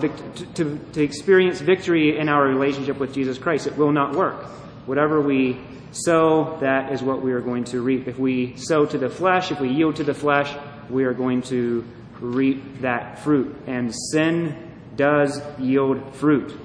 to, 0.53 0.79
to 0.93 1.01
experience 1.01 1.59
victory 1.59 2.19
in 2.19 2.29
our 2.29 2.45
relationship 2.45 2.99
with 2.99 3.11
Jesus 3.11 3.39
Christ. 3.39 3.65
It 3.65 3.75
will 3.75 3.91
not 3.91 4.15
work. 4.15 4.43
Whatever 4.85 5.19
we 5.19 5.59
sow, 5.91 6.57
that 6.61 6.91
is 6.91 7.01
what 7.01 7.23
we 7.23 7.31
are 7.31 7.41
going 7.41 7.63
to 7.65 7.81
reap. 7.81 8.07
If 8.07 8.19
we 8.19 8.55
sow 8.55 8.85
to 8.85 8.97
the 8.99 9.09
flesh, 9.09 9.51
if 9.51 9.59
we 9.59 9.69
yield 9.69 9.95
to 9.95 10.03
the 10.03 10.13
flesh, 10.13 10.55
we 10.91 11.05
are 11.05 11.13
going 11.13 11.41
to 11.43 11.83
reap 12.19 12.81
that 12.81 13.19
fruit. 13.19 13.55
And 13.67 13.93
sin 14.11 14.71
does 14.95 15.41
yield 15.59 16.15
fruit. 16.15 16.57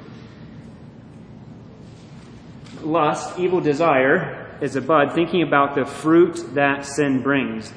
Lust, 2.82 3.38
evil 3.38 3.60
desire, 3.60 4.56
is 4.60 4.76
a 4.76 4.80
bud 4.80 5.14
thinking 5.14 5.42
about 5.42 5.74
the 5.74 5.84
fruit 5.84 6.54
that 6.54 6.84
sin 6.84 7.22
brings. 7.22 7.72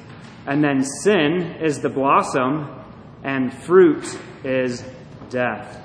And 0.46 0.62
then 0.62 0.84
sin 0.84 1.56
is 1.60 1.80
the 1.80 1.88
blossom, 1.88 2.68
and 3.22 3.52
fruit 3.52 4.18
is 4.44 4.84
death. 5.30 5.78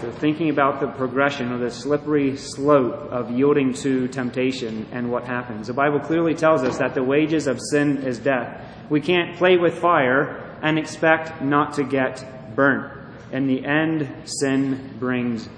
So, 0.00 0.10
thinking 0.10 0.50
about 0.50 0.80
the 0.80 0.88
progression 0.88 1.52
or 1.52 1.58
the 1.58 1.70
slippery 1.70 2.36
slope 2.36 3.10
of 3.10 3.30
yielding 3.30 3.72
to 3.74 4.08
temptation 4.08 4.86
and 4.92 5.10
what 5.10 5.24
happens. 5.24 5.68
The 5.68 5.72
Bible 5.72 6.00
clearly 6.00 6.34
tells 6.34 6.62
us 6.62 6.78
that 6.78 6.94
the 6.94 7.02
wages 7.02 7.46
of 7.46 7.58
sin 7.70 8.02
is 8.02 8.18
death. 8.18 8.62
We 8.90 9.00
can't 9.00 9.36
play 9.38 9.56
with 9.56 9.78
fire 9.78 10.45
and 10.66 10.80
expect 10.80 11.40
not 11.40 11.74
to 11.74 11.84
get 11.84 12.56
burnt. 12.56 12.92
In 13.30 13.46
the 13.46 13.64
end, 13.64 14.12
sin 14.24 14.96
brings 14.98 15.48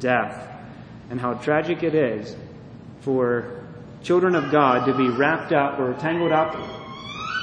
death. 0.00 0.48
And 1.10 1.20
how 1.20 1.34
tragic 1.34 1.82
it 1.82 1.94
is 1.94 2.34
for 3.02 3.62
children 4.02 4.34
of 4.34 4.50
God 4.50 4.86
to 4.86 4.96
be 4.96 5.10
wrapped 5.10 5.52
up 5.52 5.78
or 5.78 5.92
tangled 5.92 6.32
up 6.32 6.54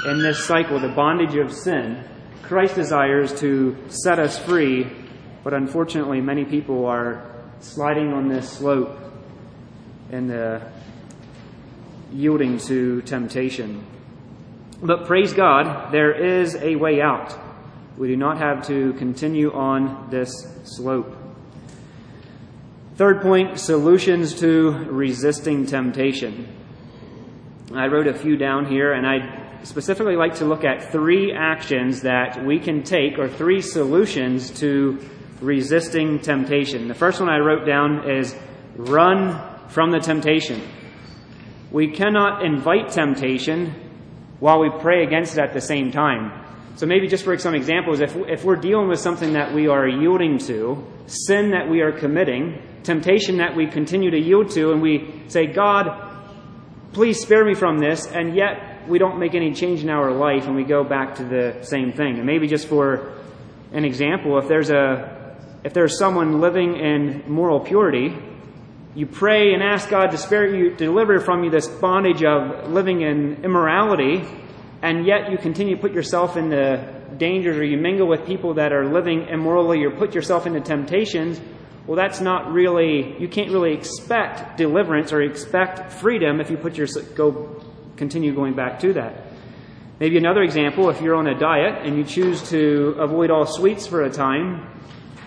in 0.08 0.24
this 0.24 0.44
cycle, 0.46 0.80
the 0.80 0.88
bondage 0.88 1.36
of 1.36 1.54
sin. 1.54 2.04
Christ 2.42 2.74
desires 2.74 3.40
to 3.40 3.78
set 3.88 4.18
us 4.18 4.40
free, 4.40 4.90
but 5.44 5.54
unfortunately, 5.54 6.22
many 6.22 6.44
people 6.44 6.88
are 6.88 7.24
sliding 7.60 8.14
on 8.14 8.30
this 8.30 8.50
slope 8.50 8.98
and 10.12 10.60
yielding 12.12 12.58
to 12.58 13.04
temptation. 13.04 13.86
But 14.84 15.06
praise 15.06 15.32
God, 15.32 15.92
there 15.92 16.12
is 16.12 16.56
a 16.56 16.76
way 16.76 17.02
out. 17.02 17.38
We 18.00 18.08
do 18.08 18.18
not 18.18 18.40
have 18.40 18.66
to 18.66 18.94
continue 18.94 19.54
on 19.54 20.10
this 20.10 20.32
slope. 20.64 21.16
Third 22.96 23.22
point 23.22 23.60
solutions 23.60 24.40
to 24.40 24.72
resisting 24.90 25.68
temptation. 25.68 26.48
I 27.76 27.88
wrote 27.88 28.08
a 28.08 28.14
few 28.16 28.38
down 28.38 28.66
here, 28.66 28.94
and 28.94 29.06
I 29.06 29.62
specifically 29.64 30.16
like 30.16 30.36
to 30.36 30.46
look 30.46 30.64
at 30.64 30.92
three 30.92 31.32
actions 31.32 32.02
that 32.02 32.44
we 32.44 32.60
can 32.60 32.82
take, 32.82 33.20
or 33.20 33.30
three 33.30 33.62
solutions 33.62 34.50
to 34.62 34.98
resisting 35.42 36.20
temptation. 36.20 36.88
The 36.88 36.96
first 36.96 37.20
one 37.20 37.30
I 37.30 37.38
wrote 37.38 37.68
down 37.68 38.10
is 38.10 38.36
run 38.76 39.40
from 39.70 39.92
the 39.92 40.00
temptation. 40.00 40.60
We 41.72 41.92
cannot 41.92 42.44
invite 42.44 42.90
temptation 42.90 43.91
while 44.42 44.60
we 44.60 44.70
pray 44.82 45.04
against 45.04 45.38
it 45.38 45.40
at 45.40 45.54
the 45.54 45.62
same 45.62 45.92
time. 45.92 46.34
So 46.76 46.86
maybe 46.86 47.08
just 47.08 47.24
for 47.24 47.38
some 47.38 47.54
examples, 47.54 48.02
if, 48.02 48.16
if 48.16 48.44
we're 48.44 48.56
dealing 48.56 48.90
with 48.90 49.00
something 49.00 49.34
that 49.34 49.54
we 49.54 49.68
are 49.68 49.88
yielding 49.88 50.40
to, 50.40 50.84
sin 51.06 51.52
that 51.52 51.70
we 51.70 51.82
are 51.82 51.92
committing, 51.92 52.62
temptation 52.84 53.38
that 53.38 53.56
we 53.56 53.68
continue 53.68 54.10
to 54.10 54.20
yield 54.20 54.50
to, 54.52 54.72
and 54.72 54.82
we 54.82 55.24
say, 55.28 55.46
God, 55.46 55.88
please 56.92 57.22
spare 57.22 57.46
me 57.46 57.54
from 57.54 57.78
this, 57.78 58.08
and 58.08 58.36
yet 58.36 58.88
we 58.88 58.98
don't 58.98 59.20
make 59.20 59.36
any 59.36 59.54
change 59.54 59.84
in 59.84 59.90
our 59.90 60.12
life 60.12 60.48
and 60.48 60.56
we 60.56 60.64
go 60.64 60.84
back 60.84 61.16
to 61.16 61.24
the 61.24 61.60
same 61.62 61.94
thing. 61.94 62.18
And 62.18 62.26
maybe 62.26 62.48
just 62.48 62.68
for 62.68 63.14
an 63.72 63.86
example, 63.86 64.40
if 64.40 64.48
there's 64.48 64.72
a 64.72 65.20
if 65.64 65.74
there's 65.74 66.00
someone 66.00 66.42
living 66.42 66.76
in 66.78 67.24
moral 67.28 67.60
purity, 67.60 68.18
you 68.94 69.06
pray 69.06 69.54
and 69.54 69.64
ask 69.64 69.90
God 69.90 70.08
to 70.12 70.18
spare 70.18 70.54
you, 70.54 70.76
deliver 70.76 71.20
from 71.20 71.44
you 71.44 71.50
this 71.50 71.68
bondage 71.68 72.24
of 72.24 72.70
living 72.70 73.02
in 73.02 73.44
immorality, 73.44 74.24
and 74.82 75.06
yet 75.06 75.32
you 75.32 75.38
continue 75.38 75.76
to 75.76 75.82
put 75.82 75.94
yourself 75.94 76.36
in 76.36 76.50
the 76.50 77.02
dangers 77.18 77.58
or 77.58 77.64
you 77.64 77.78
mingle 77.78 78.08
with 78.08 78.26
people 78.26 78.56
that 78.56 78.74
are 78.74 78.92
living 78.92 79.28
immorally 79.30 79.84
or 79.84 79.92
put 79.92 80.14
yourself 80.14 80.46
into 80.46 80.60
temptations, 80.60 81.40
well, 81.88 81.96
that's 81.96 82.22
not 82.22 82.52
really, 82.52 83.20
you 83.20 83.28
can't 83.28 83.52
really 83.52 83.74
expect 83.74 84.58
deliverance 84.58 85.12
or 85.14 85.22
expect 85.22 85.92
freedom 85.94 86.40
if 86.40 86.50
you 86.50 86.58
put 86.58 86.78
your, 86.78 86.88
go, 87.16 87.64
continue 87.96 88.34
going 88.36 88.56
back 88.56 88.80
to 88.82 88.94
that. 88.94 89.28
Maybe 90.00 90.18
another 90.18 90.42
example, 90.42 90.90
if 90.90 91.02
you're 91.02 91.16
on 91.16 91.28
a 91.28 91.38
diet 91.38 91.86
and 91.86 91.98
you 91.98 92.04
choose 92.04 92.50
to 92.50 92.96
avoid 93.00 93.30
all 93.30 93.46
sweets 93.46 93.88
for 93.88 94.04
a 94.04 94.10
time, 94.10 94.68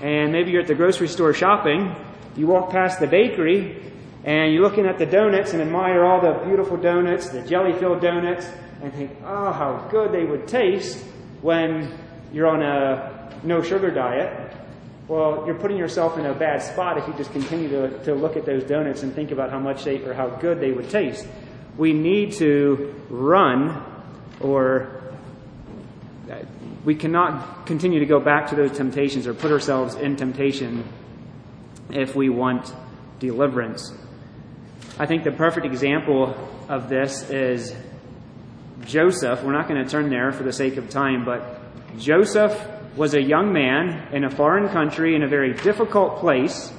and 0.00 0.32
maybe 0.32 0.50
you're 0.50 0.62
at 0.62 0.68
the 0.68 0.74
grocery 0.74 1.08
store 1.08 1.32
shopping, 1.32 1.94
you 2.36 2.46
walk 2.46 2.70
past 2.70 3.00
the 3.00 3.06
bakery, 3.06 3.82
and 4.24 4.52
you're 4.52 4.62
looking 4.62 4.86
at 4.86 4.98
the 4.98 5.06
donuts 5.06 5.52
and 5.52 5.62
admire 5.62 6.04
all 6.04 6.20
the 6.20 6.44
beautiful 6.46 6.76
donuts, 6.76 7.28
the 7.28 7.42
jelly 7.42 7.72
filled 7.78 8.00
donuts, 8.00 8.46
and 8.82 8.92
think, 8.92 9.10
oh, 9.24 9.52
how 9.52 9.86
good 9.90 10.12
they 10.12 10.24
would 10.24 10.48
taste 10.48 10.98
when 11.42 11.96
you're 12.32 12.48
on 12.48 12.62
a 12.62 13.30
no 13.42 13.62
sugar 13.62 13.90
diet. 13.90 14.52
Well, 15.06 15.44
you're 15.46 15.56
putting 15.56 15.76
yourself 15.76 16.18
in 16.18 16.24
a 16.24 16.34
bad 16.34 16.62
spot 16.62 16.96
if 16.96 17.06
you 17.06 17.12
just 17.14 17.30
continue 17.32 17.68
to, 17.68 18.04
to 18.04 18.14
look 18.14 18.36
at 18.36 18.46
those 18.46 18.64
donuts 18.64 19.02
and 19.02 19.14
think 19.14 19.30
about 19.30 19.50
how 19.50 19.58
much 19.58 19.84
they 19.84 20.02
or 20.02 20.14
how 20.14 20.28
good 20.28 20.60
they 20.60 20.72
would 20.72 20.88
taste. 20.88 21.26
We 21.76 21.92
need 21.92 22.32
to 22.34 22.94
run 23.10 23.84
or 24.40 25.02
uh, 26.30 26.36
we 26.84 26.94
cannot 26.94 27.66
continue 27.66 28.00
to 28.00 28.06
go 28.06 28.18
back 28.18 28.48
to 28.48 28.56
those 28.56 28.72
temptations 28.72 29.26
or 29.26 29.34
put 29.34 29.52
ourselves 29.52 29.94
in 29.94 30.16
temptation 30.16 30.84
if 31.94 32.14
we 32.14 32.28
want 32.28 32.72
deliverance. 33.20 33.92
I 34.98 35.06
think 35.06 35.24
the 35.24 35.32
perfect 35.32 35.64
example 35.66 36.34
of 36.68 36.88
this 36.88 37.28
is 37.30 37.74
Joseph. 38.84 39.42
We're 39.42 39.52
not 39.52 39.68
going 39.68 39.82
to 39.82 39.90
turn 39.90 40.10
there 40.10 40.32
for 40.32 40.42
the 40.42 40.52
sake 40.52 40.76
of 40.76 40.90
time, 40.90 41.24
but 41.24 41.60
Joseph 41.98 42.54
was 42.96 43.14
a 43.14 43.22
young 43.22 43.52
man 43.52 44.12
in 44.12 44.24
a 44.24 44.30
foreign 44.30 44.68
country 44.68 45.14
in 45.14 45.22
a 45.22 45.28
very 45.28 45.54
difficult 45.54 46.18
place. 46.18 46.72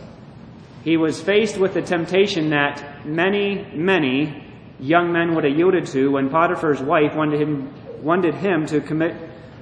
He 0.83 0.97
was 0.97 1.21
faced 1.21 1.57
with 1.57 1.73
the 1.73 1.81
temptation 1.81 2.51
that 2.51 3.05
many, 3.05 3.65
many 3.73 4.45
young 4.79 5.11
men 5.11 5.33
would 5.35 5.43
have 5.43 5.57
yielded 5.57 5.87
to 5.87 6.11
when 6.11 6.29
Potiphar's 6.29 6.81
wife 6.81 7.15
wanted 7.15 7.41
him, 7.41 7.73
wanted 8.03 8.35
him 8.35 8.65
to 8.67 8.81
commit 8.81 9.15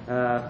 uh, 0.08 0.48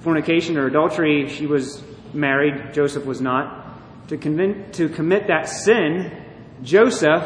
fornication 0.00 0.56
or 0.56 0.66
adultery. 0.66 1.28
She 1.28 1.46
was 1.46 1.82
married, 2.12 2.72
Joseph 2.72 3.04
was 3.04 3.20
not. 3.20 3.67
To, 4.08 4.16
convince, 4.16 4.76
to 4.78 4.88
commit 4.88 5.28
that 5.28 5.48
sin, 5.48 6.24
Joseph 6.62 7.22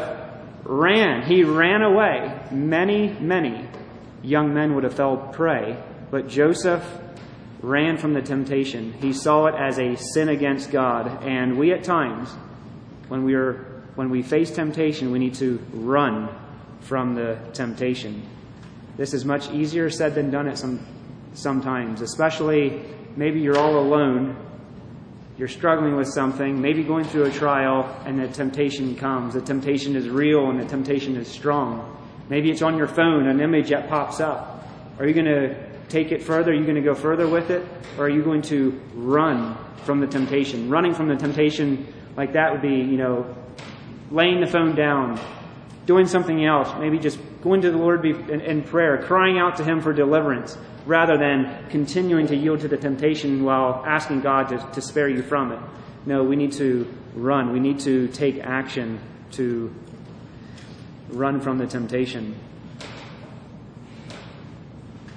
ran. 0.63 1.23
He 1.23 1.43
ran 1.43 1.81
away. 1.81 2.47
Many, 2.51 3.09
many 3.19 3.67
young 4.21 4.53
men 4.53 4.75
would 4.75 4.83
have 4.83 4.93
fell 4.93 5.17
prey, 5.17 5.81
but 6.11 6.27
Joseph 6.27 6.83
ran 7.61 7.97
from 7.97 8.13
the 8.13 8.21
temptation. 8.21 8.93
He 8.93 9.13
saw 9.13 9.47
it 9.47 9.55
as 9.55 9.79
a 9.79 9.95
sin 9.95 10.29
against 10.29 10.71
God, 10.71 11.23
and 11.23 11.57
we 11.57 11.71
at 11.71 11.83
times, 11.83 12.29
when 13.07 13.23
we 13.23 13.35
are 13.35 13.69
when 13.95 14.09
we 14.09 14.23
face 14.23 14.49
temptation, 14.49 15.11
we 15.11 15.19
need 15.19 15.35
to 15.35 15.59
run 15.71 16.27
from 16.81 17.13
the 17.13 17.37
temptation. 17.53 18.27
This 18.97 19.13
is 19.13 19.23
much 19.23 19.51
easier 19.51 19.89
said 19.89 20.15
than 20.15 20.31
done 20.31 20.47
at 20.47 20.57
some 20.57 20.85
sometimes, 21.33 22.01
especially 22.01 22.81
maybe 23.15 23.39
you're 23.39 23.57
all 23.57 23.77
alone, 23.79 24.35
you're 25.37 25.47
struggling 25.47 25.95
with 25.95 26.07
something, 26.07 26.61
maybe 26.61 26.83
going 26.83 27.05
through 27.05 27.23
a 27.23 27.31
trial, 27.31 27.89
and 28.05 28.19
the 28.19 28.27
temptation 28.27 28.95
comes. 28.95 29.33
The 29.33 29.41
temptation 29.41 29.95
is 29.95 30.07
real 30.07 30.49
and 30.49 30.59
the 30.59 30.65
temptation 30.65 31.17
is 31.17 31.27
strong. 31.27 31.97
Maybe 32.29 32.51
it's 32.51 32.61
on 32.61 32.77
your 32.77 32.87
phone, 32.87 33.27
an 33.27 33.41
image 33.41 33.69
that 33.69 33.89
pops 33.89 34.19
up. 34.19 34.67
Are 34.99 35.07
you 35.07 35.13
going 35.13 35.25
to 35.25 35.55
take 35.89 36.11
it 36.11 36.21
further? 36.21 36.51
Are 36.51 36.55
you 36.55 36.63
going 36.63 36.75
to 36.75 36.81
go 36.81 36.93
further 36.93 37.27
with 37.27 37.49
it? 37.49 37.65
Or 37.97 38.05
are 38.05 38.09
you 38.09 38.23
going 38.23 38.43
to 38.43 38.79
run 38.93 39.57
from 39.85 39.99
the 39.99 40.07
temptation? 40.07 40.69
Running 40.69 40.93
from 40.93 41.07
the 41.07 41.15
temptation 41.15 41.91
like 42.15 42.33
that 42.33 42.51
would 42.51 42.61
be, 42.61 42.75
you 42.75 42.97
know, 42.97 43.35
laying 44.11 44.39
the 44.39 44.47
phone 44.47 44.75
down, 44.75 45.19
doing 45.87 46.05
something 46.05 46.45
else, 46.45 46.69
maybe 46.79 46.99
just 46.99 47.19
going 47.41 47.61
to 47.61 47.71
the 47.71 47.77
Lord 47.77 48.05
in 48.05 48.61
prayer, 48.63 49.01
crying 49.03 49.39
out 49.39 49.57
to 49.57 49.63
Him 49.63 49.81
for 49.81 49.91
deliverance, 49.93 50.57
rather 50.85 51.17
than 51.17 51.69
continuing 51.69 52.27
to 52.27 52.35
yield 52.35 52.59
to 52.61 52.67
the 52.67 52.77
temptation 52.77 53.43
while 53.43 53.83
asking 53.85 54.21
God 54.21 54.49
to, 54.49 54.57
to 54.73 54.81
spare 54.81 55.09
you 55.09 55.23
from 55.23 55.51
it. 55.51 55.59
No, 56.05 56.23
we 56.23 56.35
need 56.35 56.51
to 56.53 56.91
run. 57.15 57.53
We 57.53 57.59
need 57.59 57.79
to 57.81 58.07
take 58.09 58.39
action 58.39 58.99
to 59.31 59.73
run 61.09 61.39
from 61.41 61.57
the 61.57 61.67
temptation. 61.67 62.35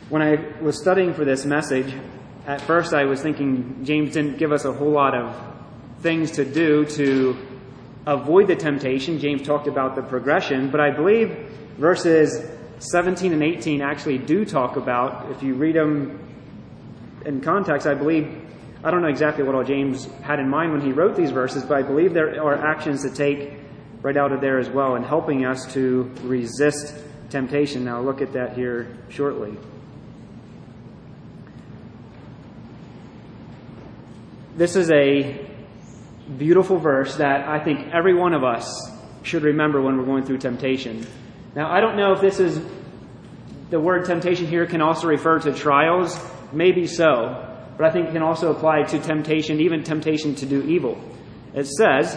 When 0.09 0.22
I 0.22 0.37
was 0.61 0.79
studying 0.79 1.14
for 1.14 1.24
this 1.24 1.44
message, 1.44 1.92
at 2.46 2.61
first 2.61 2.94
I 2.94 3.05
was 3.05 3.20
thinking 3.20 3.85
James 3.85 4.12
didn't 4.12 4.38
give 4.38 4.52
us 4.52 4.64
a 4.64 4.72
whole 4.72 4.92
lot 4.92 5.16
of 5.16 5.35
things 6.00 6.33
to 6.33 6.44
do 6.44 6.85
to 6.85 7.37
avoid 8.07 8.46
the 8.46 8.55
temptation. 8.55 9.18
James 9.18 9.42
talked 9.42 9.66
about 9.66 9.96
the 9.96 10.02
progression, 10.02 10.70
but 10.70 10.81
I 10.81 10.90
believe 10.90 11.48
verses 11.76 12.56
17 12.78 13.32
and 13.32 13.42
18 13.42 13.80
actually 13.80 14.18
do 14.18 14.44
talk 14.44 14.76
about, 14.76 15.30
if 15.30 15.42
you 15.42 15.54
read 15.54 15.76
them 15.76 16.18
in 17.24 17.40
context, 17.40 17.86
I 17.86 17.94
believe, 17.94 18.42
I 18.84 18.90
don't 18.90 19.02
know 19.02 19.08
exactly 19.08 19.44
what 19.44 19.54
all 19.54 19.64
James 19.64 20.06
had 20.22 20.38
in 20.38 20.48
mind 20.48 20.72
when 20.72 20.80
he 20.80 20.92
wrote 20.92 21.16
these 21.16 21.30
verses, 21.30 21.64
but 21.64 21.78
I 21.78 21.82
believe 21.82 22.12
there 22.12 22.42
are 22.42 22.54
actions 22.54 23.02
to 23.02 23.10
take 23.10 23.52
right 24.02 24.16
out 24.16 24.30
of 24.30 24.40
there 24.40 24.58
as 24.58 24.68
well 24.68 24.94
in 24.96 25.02
helping 25.02 25.44
us 25.44 25.72
to 25.72 26.10
resist 26.22 26.94
temptation. 27.30 27.84
Now, 27.84 28.00
look 28.00 28.20
at 28.20 28.32
that 28.34 28.56
here 28.56 28.96
shortly. 29.08 29.56
This 34.56 34.76
is 34.76 34.90
a 34.90 35.46
beautiful 36.38 36.78
verse 36.78 37.16
that 37.16 37.48
I 37.48 37.62
think 37.62 37.92
every 37.92 38.14
one 38.14 38.32
of 38.32 38.44
us 38.44 38.90
should 39.22 39.42
remember 39.42 39.82
when 39.82 39.96
we're 39.98 40.04
going 40.04 40.24
through 40.24 40.38
temptation. 40.38 41.06
Now, 41.57 41.73
I 41.73 41.81
don't 41.81 41.97
know 41.97 42.12
if 42.12 42.21
this 42.21 42.38
is 42.38 42.61
the 43.71 43.81
word 43.81 44.05
temptation 44.05 44.47
here 44.47 44.66
can 44.66 44.83
also 44.83 45.09
refer 45.09 45.38
to 45.40 45.55
trials. 45.55 46.16
Maybe 46.53 46.87
so. 46.87 47.42
But 47.79 47.87
I 47.87 47.90
think 47.90 48.09
it 48.09 48.12
can 48.12 48.23
also 48.23 48.51
apply 48.51 48.83
to 48.83 48.99
temptation, 49.01 49.61
even 49.61 49.83
temptation 49.83 50.35
to 50.37 50.47
do 50.47 50.62
evil. 50.62 50.99
It 51.55 51.66
says, 51.66 52.16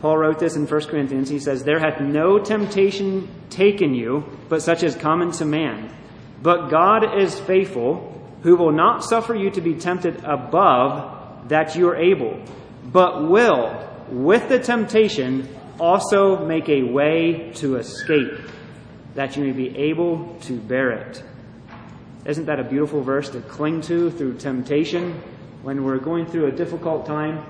Paul 0.00 0.18
wrote 0.18 0.38
this 0.38 0.56
in 0.56 0.66
1 0.66 0.80
Corinthians. 0.88 1.30
He 1.30 1.38
says, 1.38 1.64
There 1.64 1.78
hath 1.78 2.00
no 2.00 2.38
temptation 2.38 3.28
taken 3.48 3.94
you, 3.94 4.24
but 4.50 4.60
such 4.60 4.82
as 4.82 4.94
common 4.94 5.32
to 5.32 5.46
man. 5.46 5.90
But 6.42 6.68
God 6.68 7.18
is 7.18 7.40
faithful, 7.40 8.12
who 8.42 8.56
will 8.56 8.72
not 8.72 9.02
suffer 9.02 9.34
you 9.34 9.50
to 9.52 9.60
be 9.62 9.74
tempted 9.74 10.22
above 10.22 11.48
that 11.48 11.76
you 11.76 11.88
are 11.88 11.96
able, 11.96 12.42
but 12.84 13.28
will, 13.28 13.88
with 14.10 14.48
the 14.48 14.58
temptation, 14.58 15.48
also 15.80 16.44
make 16.44 16.68
a 16.68 16.82
way 16.82 17.52
to 17.56 17.76
escape, 17.76 18.38
that 19.16 19.36
you 19.36 19.44
may 19.44 19.52
be 19.52 19.76
able 19.76 20.36
to 20.42 20.58
bear 20.58 20.90
it. 20.92 21.22
Isn't 22.24 22.46
that 22.46 22.60
a 22.60 22.64
beautiful 22.64 23.02
verse 23.02 23.30
to 23.30 23.40
cling 23.40 23.80
to 23.82 24.10
through 24.10 24.38
temptation 24.38 25.22
when 25.62 25.84
we're 25.84 25.98
going 25.98 26.26
through 26.26 26.46
a 26.46 26.52
difficult 26.52 27.06
time? 27.06 27.44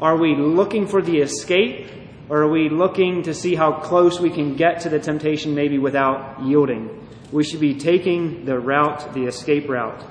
Are 0.00 0.16
we 0.16 0.34
looking 0.34 0.86
for 0.86 1.02
the 1.02 1.18
escape, 1.18 1.90
or 2.28 2.42
are 2.42 2.48
we 2.48 2.68
looking 2.68 3.22
to 3.24 3.34
see 3.34 3.54
how 3.54 3.72
close 3.72 4.18
we 4.18 4.30
can 4.30 4.56
get 4.56 4.80
to 4.80 4.88
the 4.88 4.98
temptation 4.98 5.54
maybe 5.54 5.78
without 5.78 6.42
yielding? 6.42 7.06
We 7.30 7.44
should 7.44 7.60
be 7.60 7.74
taking 7.74 8.44
the 8.44 8.58
route, 8.58 9.14
the 9.14 9.26
escape 9.26 9.68
route. 9.68 10.02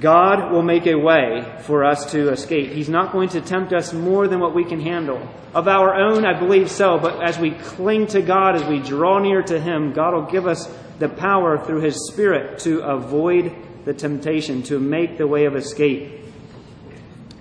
God 0.00 0.52
will 0.52 0.62
make 0.62 0.86
a 0.86 0.94
way 0.94 1.58
for 1.62 1.84
us 1.84 2.12
to 2.12 2.30
escape. 2.30 2.70
He's 2.70 2.88
not 2.88 3.12
going 3.12 3.30
to 3.30 3.40
tempt 3.40 3.72
us 3.72 3.92
more 3.92 4.28
than 4.28 4.38
what 4.38 4.54
we 4.54 4.64
can 4.64 4.80
handle. 4.80 5.20
Of 5.54 5.66
our 5.66 5.94
own, 5.94 6.24
I 6.24 6.38
believe 6.38 6.70
so, 6.70 6.98
but 6.98 7.22
as 7.22 7.38
we 7.38 7.52
cling 7.52 8.06
to 8.08 8.22
God, 8.22 8.54
as 8.54 8.64
we 8.64 8.78
draw 8.78 9.18
near 9.18 9.42
to 9.42 9.58
Him, 9.58 9.92
God 9.92 10.14
will 10.14 10.30
give 10.30 10.46
us 10.46 10.72
the 10.98 11.08
power 11.08 11.58
through 11.64 11.80
His 11.80 12.08
Spirit 12.08 12.60
to 12.60 12.80
avoid 12.80 13.52
the 13.84 13.94
temptation, 13.94 14.62
to 14.64 14.78
make 14.78 15.18
the 15.18 15.26
way 15.26 15.46
of 15.46 15.56
escape. 15.56 16.22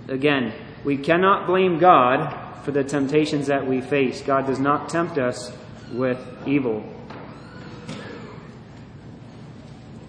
Again, 0.07 0.53
we 0.83 0.97
cannot 0.97 1.45
blame 1.45 1.77
God 1.77 2.63
for 2.63 2.71
the 2.71 2.83
temptations 2.83 3.47
that 3.47 3.67
we 3.67 3.81
face. 3.81 4.21
God 4.21 4.47
does 4.47 4.59
not 4.59 4.89
tempt 4.89 5.17
us 5.17 5.51
with 5.91 6.19
evil. 6.47 6.83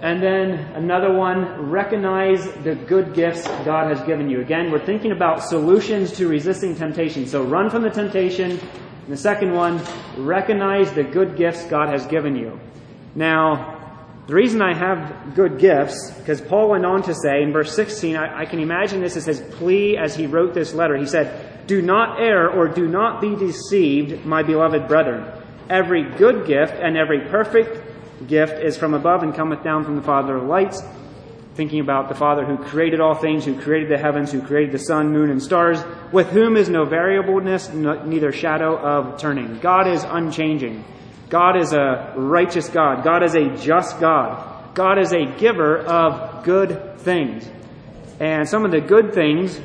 And 0.00 0.22
then 0.22 0.50
another 0.76 1.12
one, 1.12 1.70
recognize 1.70 2.44
the 2.62 2.76
good 2.76 3.14
gifts 3.14 3.48
God 3.64 3.88
has 3.88 4.00
given 4.06 4.30
you. 4.30 4.40
Again, 4.40 4.70
we're 4.70 4.84
thinking 4.84 5.10
about 5.10 5.42
solutions 5.42 6.12
to 6.18 6.28
resisting 6.28 6.76
temptation. 6.76 7.26
So 7.26 7.42
run 7.42 7.68
from 7.68 7.82
the 7.82 7.90
temptation. 7.90 8.52
And 8.52 9.08
the 9.08 9.16
second 9.16 9.52
one, 9.52 9.80
recognize 10.16 10.92
the 10.92 11.02
good 11.02 11.36
gifts 11.36 11.64
God 11.64 11.88
has 11.88 12.06
given 12.06 12.36
you. 12.36 12.60
Now, 13.16 13.74
the 14.28 14.34
reason 14.34 14.62
I 14.62 14.72
have 14.72 15.34
good 15.34 15.58
gifts, 15.58 16.12
because 16.12 16.40
Paul 16.42 16.68
went 16.68 16.86
on 16.86 17.02
to 17.04 17.14
say 17.14 17.42
in 17.42 17.52
verse 17.52 17.74
16, 17.74 18.14
I, 18.14 18.42
I 18.42 18.44
can 18.44 18.60
imagine 18.60 19.00
this 19.00 19.16
as 19.16 19.26
his 19.26 19.40
plea 19.40 19.96
as 19.96 20.14
he 20.14 20.28
wrote 20.28 20.54
this 20.54 20.74
letter. 20.74 20.96
He 20.96 21.06
said, 21.06 21.66
Do 21.66 21.82
not 21.82 22.20
err 22.20 22.48
or 22.48 22.68
do 22.68 22.86
not 22.86 23.20
be 23.20 23.34
deceived, 23.34 24.24
my 24.24 24.44
beloved 24.44 24.86
brethren. 24.86 25.26
Every 25.68 26.04
good 26.04 26.46
gift 26.46 26.74
and 26.74 26.96
every 26.96 27.22
perfect 27.28 27.87
gift 28.26 28.62
is 28.62 28.76
from 28.76 28.94
above 28.94 29.22
and 29.22 29.34
cometh 29.34 29.62
down 29.62 29.84
from 29.84 29.96
the 29.96 30.02
Father 30.02 30.36
of 30.36 30.44
lights. 30.44 30.82
Thinking 31.54 31.80
about 31.80 32.08
the 32.08 32.14
Father 32.14 32.44
who 32.44 32.56
created 32.56 33.00
all 33.00 33.14
things, 33.14 33.44
who 33.44 33.60
created 33.60 33.90
the 33.90 33.98
heavens, 33.98 34.30
who 34.30 34.40
created 34.40 34.72
the 34.72 34.78
sun, 34.78 35.12
moon, 35.12 35.30
and 35.30 35.42
stars, 35.42 35.82
with 36.12 36.28
whom 36.28 36.56
is 36.56 36.68
no 36.68 36.84
variableness, 36.84 37.70
no, 37.70 38.04
neither 38.04 38.30
shadow 38.30 38.78
of 38.78 39.18
turning. 39.18 39.58
God 39.58 39.88
is 39.88 40.04
unchanging. 40.04 40.84
God 41.28 41.56
is 41.56 41.72
a 41.72 42.14
righteous 42.16 42.68
God. 42.68 43.02
God 43.02 43.22
is 43.22 43.34
a 43.34 43.56
just 43.56 43.98
God. 43.98 44.74
God 44.74 44.98
is 44.98 45.12
a 45.12 45.24
giver 45.38 45.78
of 45.78 46.44
good 46.44 46.98
things. 47.00 47.48
And 48.20 48.48
some 48.48 48.64
of 48.64 48.70
the 48.70 48.80
good 48.80 49.12
things 49.12 49.60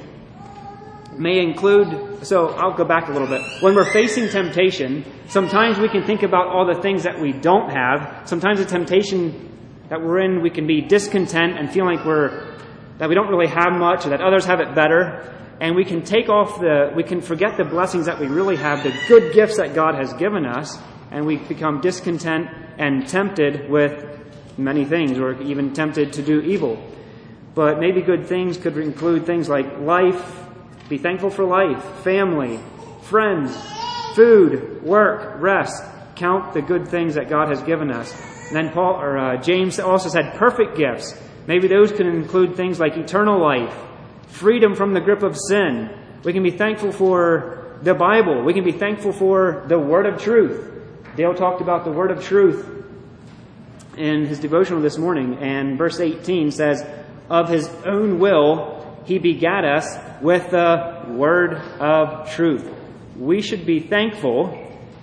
may 1.20 1.40
include, 1.40 2.26
so 2.26 2.50
I'll 2.50 2.76
go 2.76 2.86
back 2.86 3.10
a 3.10 3.12
little 3.12 3.28
bit. 3.28 3.42
When 3.62 3.76
we're 3.76 3.92
facing 3.92 4.30
temptation, 4.30 5.06
sometimes 5.28 5.80
we 5.80 5.90
can 5.90 6.04
think 6.04 6.24
about 6.24 6.48
all 6.48 6.66
the 6.66 6.82
things 6.82 7.04
that 7.04 7.20
we 7.20 7.32
don't 7.32 7.70
have. 7.70 8.28
Sometimes 8.28 8.60
the 8.60 8.66
temptation 8.66 9.50
that 9.90 10.02
we're 10.02 10.20
in, 10.20 10.42
we 10.42 10.50
can 10.50 10.66
be 10.66 10.82
discontent 10.82 11.58
and 11.58 11.72
feel 11.72 11.86
like 11.86 12.06
we're, 12.06 12.56
that 12.98 13.10
we 13.10 13.16
don't 13.16 13.30
really 13.30 13.48
have 13.48 13.74
much 13.74 14.06
or 14.06 14.10
that 14.10 14.22
others 14.22 14.46
have 14.46 14.60
it 14.60 14.74
better. 14.76 15.30
And 15.60 15.76
we 15.76 15.86
can 15.86 16.02
take 16.04 16.30
off 16.30 16.60
the, 16.60 16.92
we 16.96 17.04
can 17.04 17.22
forget 17.22 17.58
the 17.58 17.64
blessings 17.64 18.08
that 18.08 18.20
we 18.20 18.28
really 18.28 18.56
have, 18.56 18.84
the 18.84 18.94
good 19.08 19.34
gifts 19.34 19.58
that 19.58 19.74
God 19.74 19.96
has 19.96 20.14
given 20.14 20.46
us, 20.46 20.78
and 21.12 21.26
we 21.26 21.38
become 21.38 21.80
discontent 21.80 22.48
and 22.78 23.08
tempted 23.08 23.70
with 23.70 24.04
many 24.58 24.86
things, 24.86 25.20
or 25.20 25.40
even 25.42 25.74
tempted 25.74 26.14
to 26.14 26.22
do 26.22 26.42
evil. 26.42 26.84
But 27.56 27.80
maybe 27.80 28.02
good 28.02 28.28
things 28.28 28.58
could 28.58 28.78
include 28.78 29.26
things 29.26 29.48
like 29.48 29.80
life, 29.80 30.43
be 30.94 31.00
thankful 31.00 31.32
for 31.32 31.44
life, 31.44 31.84
family, 32.04 32.60
friends, 33.02 33.58
food, 34.14 34.84
work, 34.84 35.42
rest. 35.42 35.84
Count 36.16 36.54
the 36.54 36.62
good 36.62 36.88
things 36.88 37.16
that 37.16 37.30
God 37.30 37.50
has 37.50 37.64
given 37.64 37.90
us. 37.90 38.14
And 38.48 38.56
then 38.56 38.72
Paul 38.72 39.02
or 39.02 39.18
uh, 39.18 39.42
James 39.42 39.80
also 39.80 40.10
said 40.10 40.36
perfect 40.36 40.78
gifts. 40.78 41.20
Maybe 41.48 41.68
those 41.68 41.92
can 41.92 42.06
include 42.06 42.56
things 42.56 42.80
like 42.80 42.96
eternal 42.96 43.42
life, 43.42 43.76
freedom 44.28 44.76
from 44.76 44.94
the 44.94 45.02
grip 45.02 45.24
of 45.24 45.36
sin. 45.36 45.90
We 46.24 46.32
can 46.32 46.44
be 46.44 46.52
thankful 46.52 46.92
for 46.92 47.80
the 47.82 47.96
Bible. 47.96 48.44
We 48.44 48.54
can 48.54 48.64
be 48.64 48.72
thankful 48.72 49.14
for 49.14 49.66
the 49.68 49.80
word 49.80 50.06
of 50.06 50.22
truth. 50.22 50.70
Dale 51.16 51.34
talked 51.34 51.62
about 51.62 51.86
the 51.86 51.92
word 51.92 52.12
of 52.12 52.24
truth 52.24 52.70
in 53.98 54.28
his 54.28 54.40
devotional 54.40 54.82
this 54.82 55.00
morning, 55.00 55.40
and 55.40 55.76
verse 55.76 56.00
18 56.00 56.52
says, 56.52 56.86
Of 57.32 57.50
his 57.50 57.68
own 57.84 58.20
will 58.20 58.83
he 59.06 59.20
begat 59.20 59.66
us 59.66 59.98
with 60.22 60.50
the 60.52 61.06
word 61.10 61.54
of 61.80 62.32
truth. 62.32 62.70
We 63.18 63.42
should 63.42 63.66
be 63.66 63.80
thankful 63.80 64.48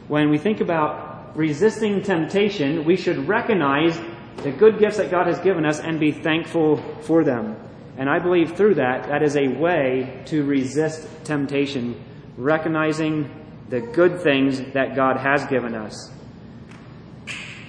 when 0.08 0.30
we 0.30 0.38
think 0.38 0.60
about 0.60 1.36
resisting 1.36 2.02
temptation. 2.02 2.84
We 2.84 2.96
should 2.96 3.28
recognize 3.28 4.00
the 4.38 4.50
good 4.50 4.78
gifts 4.78 4.96
that 4.96 5.10
God 5.10 5.26
has 5.26 5.38
given 5.40 5.66
us 5.66 5.80
and 5.80 6.00
be 6.00 6.12
thankful 6.12 6.78
for 7.02 7.24
them. 7.24 7.56
And 7.96 8.08
I 8.08 8.18
believe 8.18 8.56
through 8.56 8.76
that, 8.76 9.08
that 9.08 9.22
is 9.22 9.36
a 9.36 9.48
way 9.48 10.22
to 10.26 10.44
resist 10.44 11.06
temptation, 11.24 12.02
recognizing 12.36 13.30
the 13.68 13.80
good 13.80 14.22
things 14.22 14.60
that 14.72 14.96
God 14.96 15.18
has 15.18 15.44
given 15.46 15.74
us. 15.74 16.10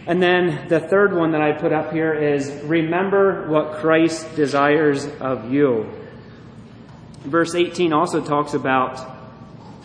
And 0.08 0.22
then 0.22 0.67
the 0.67 0.80
third 0.80 1.13
one 1.13 1.32
that 1.34 1.41
I 1.41 1.52
put 1.52 1.72
up 1.72 1.91
here 1.91 2.13
is 2.13 2.50
remember 2.63 3.48
what 3.50 3.74
Christ 3.82 4.36
desires 4.36 5.06
of 5.20 5.52
you. 5.52 6.01
Verse 7.24 7.54
18 7.54 7.94
also 7.94 8.22
talks 8.22 8.54
about 8.54 9.00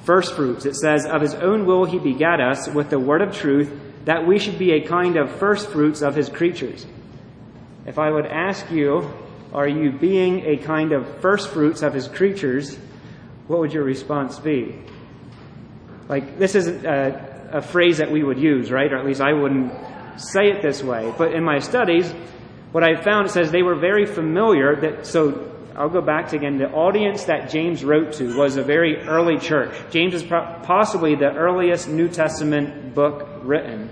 first 0.05 0.35
fruits. 0.35 0.65
It 0.65 0.77
says, 0.77 1.05
Of 1.05 1.21
his 1.21 1.35
own 1.35 1.67
will 1.67 1.85
he 1.85 1.99
begat 1.99 2.41
us 2.41 2.69
with 2.69 2.91
the 2.91 2.99
word 2.99 3.21
of 3.21 3.35
truth, 3.35 3.71
that 4.05 4.27
we 4.27 4.39
should 4.39 4.59
be 4.59 4.73
a 4.73 4.81
kind 4.81 5.17
of 5.17 5.31
first 5.39 5.69
fruits 5.69 6.01
of 6.01 6.15
his 6.15 6.29
creatures. 6.29 6.87
If 7.85 7.99
I 7.99 8.11
would 8.11 8.27
ask 8.27 8.71
you, 8.71 9.13
are 9.53 9.69
you 9.69 9.91
being 9.91 10.47
a 10.47 10.57
kind 10.57 10.93
of 10.93 11.21
first 11.21 11.49
fruits 11.49 11.83
of 11.83 11.93
his 11.93 12.09
creatures? 12.09 12.77
What 13.49 13.61
would 13.61 13.73
your 13.73 13.85
response 13.85 14.39
be? 14.39 14.79
Like, 16.09 16.39
this 16.39 16.55
isn't 16.55 16.85
a, 16.85 17.51
a 17.53 17.63
phrase 17.63 17.99
that 17.99 18.11
we 18.11 18.23
would 18.23 18.39
use, 18.39 18.71
right? 18.71 18.93
Or 18.93 18.97
at 18.97 19.05
least 19.05 19.21
I 19.21 19.33
wouldn't 19.33 19.73
say 20.21 20.51
it 20.51 20.63
this 20.63 20.83
way. 20.83 21.13
But 21.19 21.35
in 21.35 21.45
my 21.45 21.59
studies, 21.59 22.11
what 22.73 22.85
I 22.85 23.01
found 23.03 23.27
it 23.27 23.31
says 23.31 23.51
they 23.51 23.63
were 23.63 23.75
very 23.75 24.07
familiar 24.07 24.77
that, 24.77 25.07
so 25.07 25.56
I'll 25.77 25.91
go 25.91 26.01
back 26.01 26.31
to 26.31 26.37
again, 26.37 26.57
the 26.57 26.71
audience 26.71 27.25
that 27.25 27.51
James 27.51 27.85
wrote 27.85 28.15
to 28.15 28.35
was 28.35 28.57
a 28.57 28.63
very 28.63 28.97
early 29.03 29.39
church. 29.39 29.75
James 29.91 30.15
is 30.15 30.23
possibly 30.23 31.15
the 31.17 31.35
earliest 31.35 31.89
New 31.89 32.09
Testament 32.09 32.95
book 32.95 33.29
written. 33.43 33.91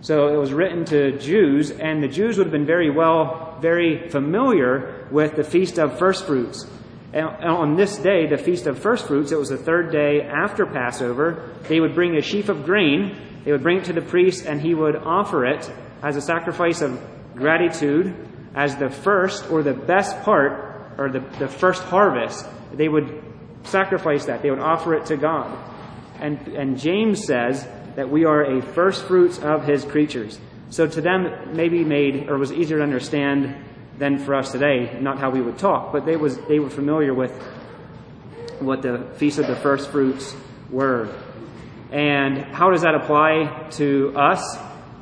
So 0.00 0.26
it 0.28 0.36
was 0.36 0.52
written 0.52 0.84
to 0.86 1.16
Jews, 1.18 1.70
and 1.70 2.02
the 2.02 2.08
Jews 2.08 2.38
would 2.38 2.46
have 2.46 2.52
been 2.52 2.66
very 2.66 2.90
well, 2.90 3.56
very 3.60 4.08
familiar 4.08 5.06
with 5.12 5.36
the 5.36 5.44
Feast 5.44 5.78
of 5.78 5.96
First 5.96 6.26
Fruits. 6.26 6.66
And 7.12 7.24
on 7.24 7.76
this 7.76 7.96
day, 7.98 8.26
the 8.26 8.36
Feast 8.36 8.66
of 8.66 8.78
First 8.78 9.06
Fruits, 9.06 9.30
it 9.30 9.38
was 9.38 9.48
the 9.48 9.56
third 9.56 9.92
day 9.92 10.22
after 10.22 10.66
Passover, 10.66 11.54
they 11.68 11.78
would 11.78 11.94
bring 11.94 12.16
a 12.16 12.20
sheaf 12.20 12.48
of 12.48 12.64
grain, 12.64 13.16
they 13.44 13.52
would 13.52 13.62
bring 13.62 13.78
it 13.78 13.84
to 13.84 13.92
the 13.92 14.02
priest, 14.02 14.44
and 14.44 14.60
he 14.60 14.74
would 14.74 14.96
offer 14.96 15.46
it 15.46 15.70
as 16.02 16.16
a 16.16 16.20
sacrifice 16.20 16.82
of 16.82 17.00
gratitude, 17.36 18.14
as 18.56 18.76
the 18.76 18.90
first 18.90 19.48
or 19.50 19.62
the 19.62 19.72
best 19.72 20.20
part, 20.22 20.75
or 20.98 21.10
the, 21.10 21.20
the 21.38 21.48
first 21.48 21.82
harvest. 21.82 22.46
They 22.72 22.88
would 22.88 23.22
sacrifice 23.64 24.26
that, 24.26 24.42
they 24.42 24.50
would 24.50 24.60
offer 24.60 24.94
it 24.94 25.06
to 25.06 25.16
God. 25.16 25.56
And, 26.20 26.38
and 26.48 26.78
James 26.78 27.24
says 27.24 27.66
that 27.96 28.08
we 28.08 28.24
are 28.24 28.58
a 28.58 28.62
first 28.62 29.04
fruits 29.04 29.38
of 29.38 29.64
his 29.64 29.84
creatures. 29.84 30.38
So 30.70 30.86
to 30.86 31.00
them, 31.00 31.54
maybe 31.54 31.84
made, 31.84 32.28
or 32.28 32.38
was 32.38 32.52
easier 32.52 32.78
to 32.78 32.82
understand 32.82 33.56
than 33.98 34.18
for 34.18 34.34
us 34.34 34.52
today, 34.52 34.98
not 35.00 35.18
how 35.18 35.30
we 35.30 35.40
would 35.40 35.58
talk, 35.58 35.92
but 35.92 36.04
they 36.04 36.16
was 36.16 36.38
they 36.48 36.58
were 36.58 36.70
familiar 36.70 37.14
with 37.14 37.32
what 38.60 38.82
the 38.82 39.06
feast 39.16 39.38
of 39.38 39.46
the 39.46 39.56
first 39.56 39.90
fruits 39.90 40.34
were. 40.70 41.08
And 41.92 42.38
how 42.54 42.70
does 42.70 42.82
that 42.82 42.94
apply 42.94 43.68
to 43.72 44.12
us? 44.16 44.58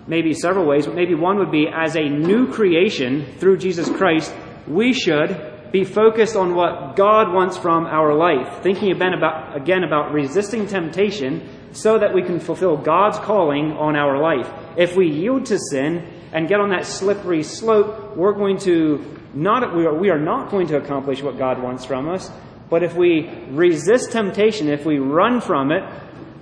Maybe 0.06 0.34
several 0.34 0.66
ways, 0.66 0.86
but 0.86 0.94
maybe 0.94 1.14
one 1.14 1.38
would 1.38 1.50
be 1.50 1.66
as 1.66 1.96
a 1.96 2.08
new 2.08 2.52
creation 2.52 3.24
through 3.38 3.56
Jesus 3.56 3.88
Christ, 3.88 4.34
we 4.68 4.92
should 4.92 5.53
be 5.74 5.82
focused 5.82 6.36
on 6.36 6.54
what 6.54 6.94
God 6.94 7.34
wants 7.34 7.58
from 7.58 7.84
our 7.86 8.14
life, 8.14 8.62
thinking 8.62 8.92
again 8.92 9.12
about, 9.12 9.56
again 9.56 9.82
about 9.82 10.12
resisting 10.12 10.68
temptation 10.68 11.42
so 11.72 11.98
that 11.98 12.14
we 12.14 12.22
can 12.22 12.38
fulfill 12.38 12.76
God's 12.76 13.18
calling 13.18 13.72
on 13.72 13.96
our 13.96 14.16
life. 14.16 14.48
If 14.76 14.94
we 14.94 15.10
yield 15.10 15.46
to 15.46 15.58
sin 15.58 16.08
and 16.32 16.46
get 16.46 16.60
on 16.60 16.70
that 16.70 16.86
slippery 16.86 17.42
slope, 17.42 18.16
we're 18.16 18.34
going 18.34 18.58
to 18.58 19.18
not, 19.34 19.74
we 19.74 19.84
are, 19.84 19.92
we 19.92 20.10
are 20.10 20.18
not 20.18 20.48
going 20.48 20.68
to 20.68 20.76
accomplish 20.76 21.22
what 21.22 21.38
God 21.38 21.60
wants 21.60 21.84
from 21.84 22.08
us. 22.08 22.30
But 22.70 22.84
if 22.84 22.94
we 22.94 23.28
resist 23.50 24.12
temptation, 24.12 24.68
if 24.68 24.86
we 24.86 25.00
run 25.00 25.40
from 25.40 25.72
it, 25.72 25.82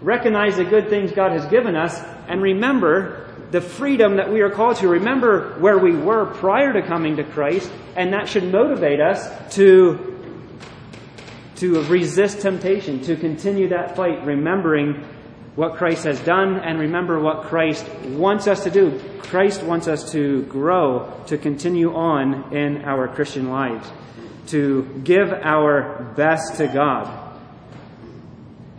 recognize 0.03 0.57
the 0.57 0.65
good 0.65 0.91
things 0.91 1.11
God 1.11 1.33
has 1.33 1.47
given 1.47 1.75
us, 1.75 1.99
and 2.29 2.43
remember 2.43 3.32
the 3.53 3.61
freedom 3.61 4.17
that 4.17 4.33
we 4.33 4.41
are 4.41 4.51
called 4.51 4.79
to, 4.79 4.89
remember 4.89 5.55
where 5.61 5.79
we 5.79 5.95
were 5.95 6.27
prior 6.27 6.73
to 6.73 6.83
coming 6.83 7.17
to 7.17 7.25
Christ, 7.25 7.71
and 7.95 8.13
that 8.15 8.29
should 8.29 8.51
motivate 8.51 9.01
us 9.01 9.55
to 9.55 10.09
to 11.57 11.81
resist 11.85 12.41
temptation, 12.41 13.01
to 13.03 13.15
continue 13.15 13.69
that 13.69 13.95
fight, 13.95 14.27
remembering 14.27 14.95
what 15.55 15.77
Christ 15.77 16.03
has 16.03 16.19
done 16.21 16.57
and 16.57 16.81
remember 16.81 17.21
what 17.21 17.45
Christ 17.45 17.89
wants 18.07 18.49
us 18.49 18.65
to 18.65 18.71
do. 18.71 19.01
Christ 19.21 19.63
wants 19.63 19.87
us 19.87 20.11
to 20.11 20.43
grow, 20.47 21.23
to 21.29 21.39
continue 21.39 21.95
on 21.95 22.53
in 22.53 22.83
our 22.83 23.07
Christian 23.07 23.49
lives, 23.49 23.89
to 24.49 24.83
give 25.05 25.33
our 25.33 26.13
best 26.17 26.57
to 26.57 26.67
God. 26.67 27.39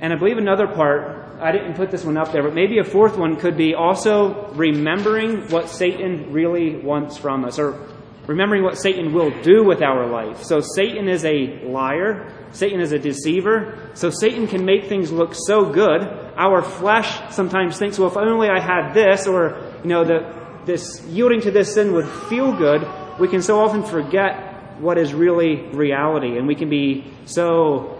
And 0.01 0.11
I 0.11 0.17
believe 0.17 0.37
another 0.37 0.67
part, 0.67 1.22
I 1.43 1.51
didn't 1.51 1.73
put 1.75 1.91
this 1.91 2.05
one 2.05 2.15
up 2.15 2.31
there, 2.31 2.41
but 2.41 2.53
maybe 2.53 2.79
a 2.79 2.85
fourth 2.85 3.17
one 3.17 3.35
could 3.35 3.57
be 3.57 3.75
also 3.75 4.49
remembering 4.53 5.49
what 5.49 5.67
Satan 5.67 6.31
really 6.31 6.77
wants 6.77 7.17
from 7.17 7.43
us, 7.43 7.59
or 7.59 7.89
remembering 8.27 8.63
what 8.63 8.77
Satan 8.77 9.11
will 9.11 9.29
do 9.41 9.65
with 9.65 9.81
our 9.81 10.07
life. 10.09 10.43
So 10.43 10.61
Satan 10.61 11.09
is 11.09 11.25
a 11.25 11.59
liar. 11.65 12.31
Satan 12.53 12.79
is 12.79 12.93
a 12.93 12.99
deceiver. 12.99 13.91
So 13.93 14.09
Satan 14.09 14.47
can 14.47 14.63
make 14.63 14.87
things 14.87 15.11
look 15.11 15.33
so 15.35 15.65
good. 15.65 16.01
Our 16.37 16.61
flesh 16.61 17.33
sometimes 17.33 17.77
thinks, 17.77 17.99
well, 17.99 18.09
if 18.09 18.15
only 18.15 18.47
I 18.47 18.61
had 18.61 18.93
this, 18.93 19.27
or, 19.27 19.61
you 19.83 19.89
know, 19.89 20.05
the, 20.05 20.33
this 20.65 21.05
yielding 21.07 21.41
to 21.41 21.51
this 21.51 21.73
sin 21.73 21.91
would 21.91 22.07
feel 22.07 22.53
good. 22.53 22.87
We 23.19 23.27
can 23.27 23.41
so 23.41 23.59
often 23.59 23.83
forget 23.83 24.79
what 24.79 24.97
is 24.97 25.13
really 25.13 25.67
reality. 25.73 26.37
And 26.37 26.47
we 26.47 26.55
can 26.55 26.69
be 26.69 27.11
so 27.25 27.99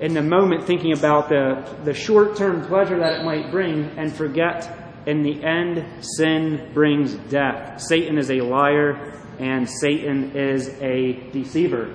in 0.00 0.12
the 0.14 0.22
moment 0.22 0.64
thinking 0.64 0.92
about 0.92 1.28
the, 1.28 1.76
the 1.84 1.94
short 1.94 2.36
term 2.36 2.66
pleasure 2.66 2.98
that 2.98 3.20
it 3.20 3.24
might 3.24 3.50
bring 3.50 3.84
and 3.96 4.12
forget 4.12 4.86
in 5.06 5.22
the 5.22 5.42
end, 5.42 6.04
sin 6.04 6.70
brings 6.74 7.14
death. 7.14 7.80
Satan 7.80 8.18
is 8.18 8.30
a 8.30 8.40
liar 8.40 9.12
and 9.38 9.68
Satan 9.68 10.36
is 10.36 10.68
a 10.80 11.12
deceiver. 11.30 11.94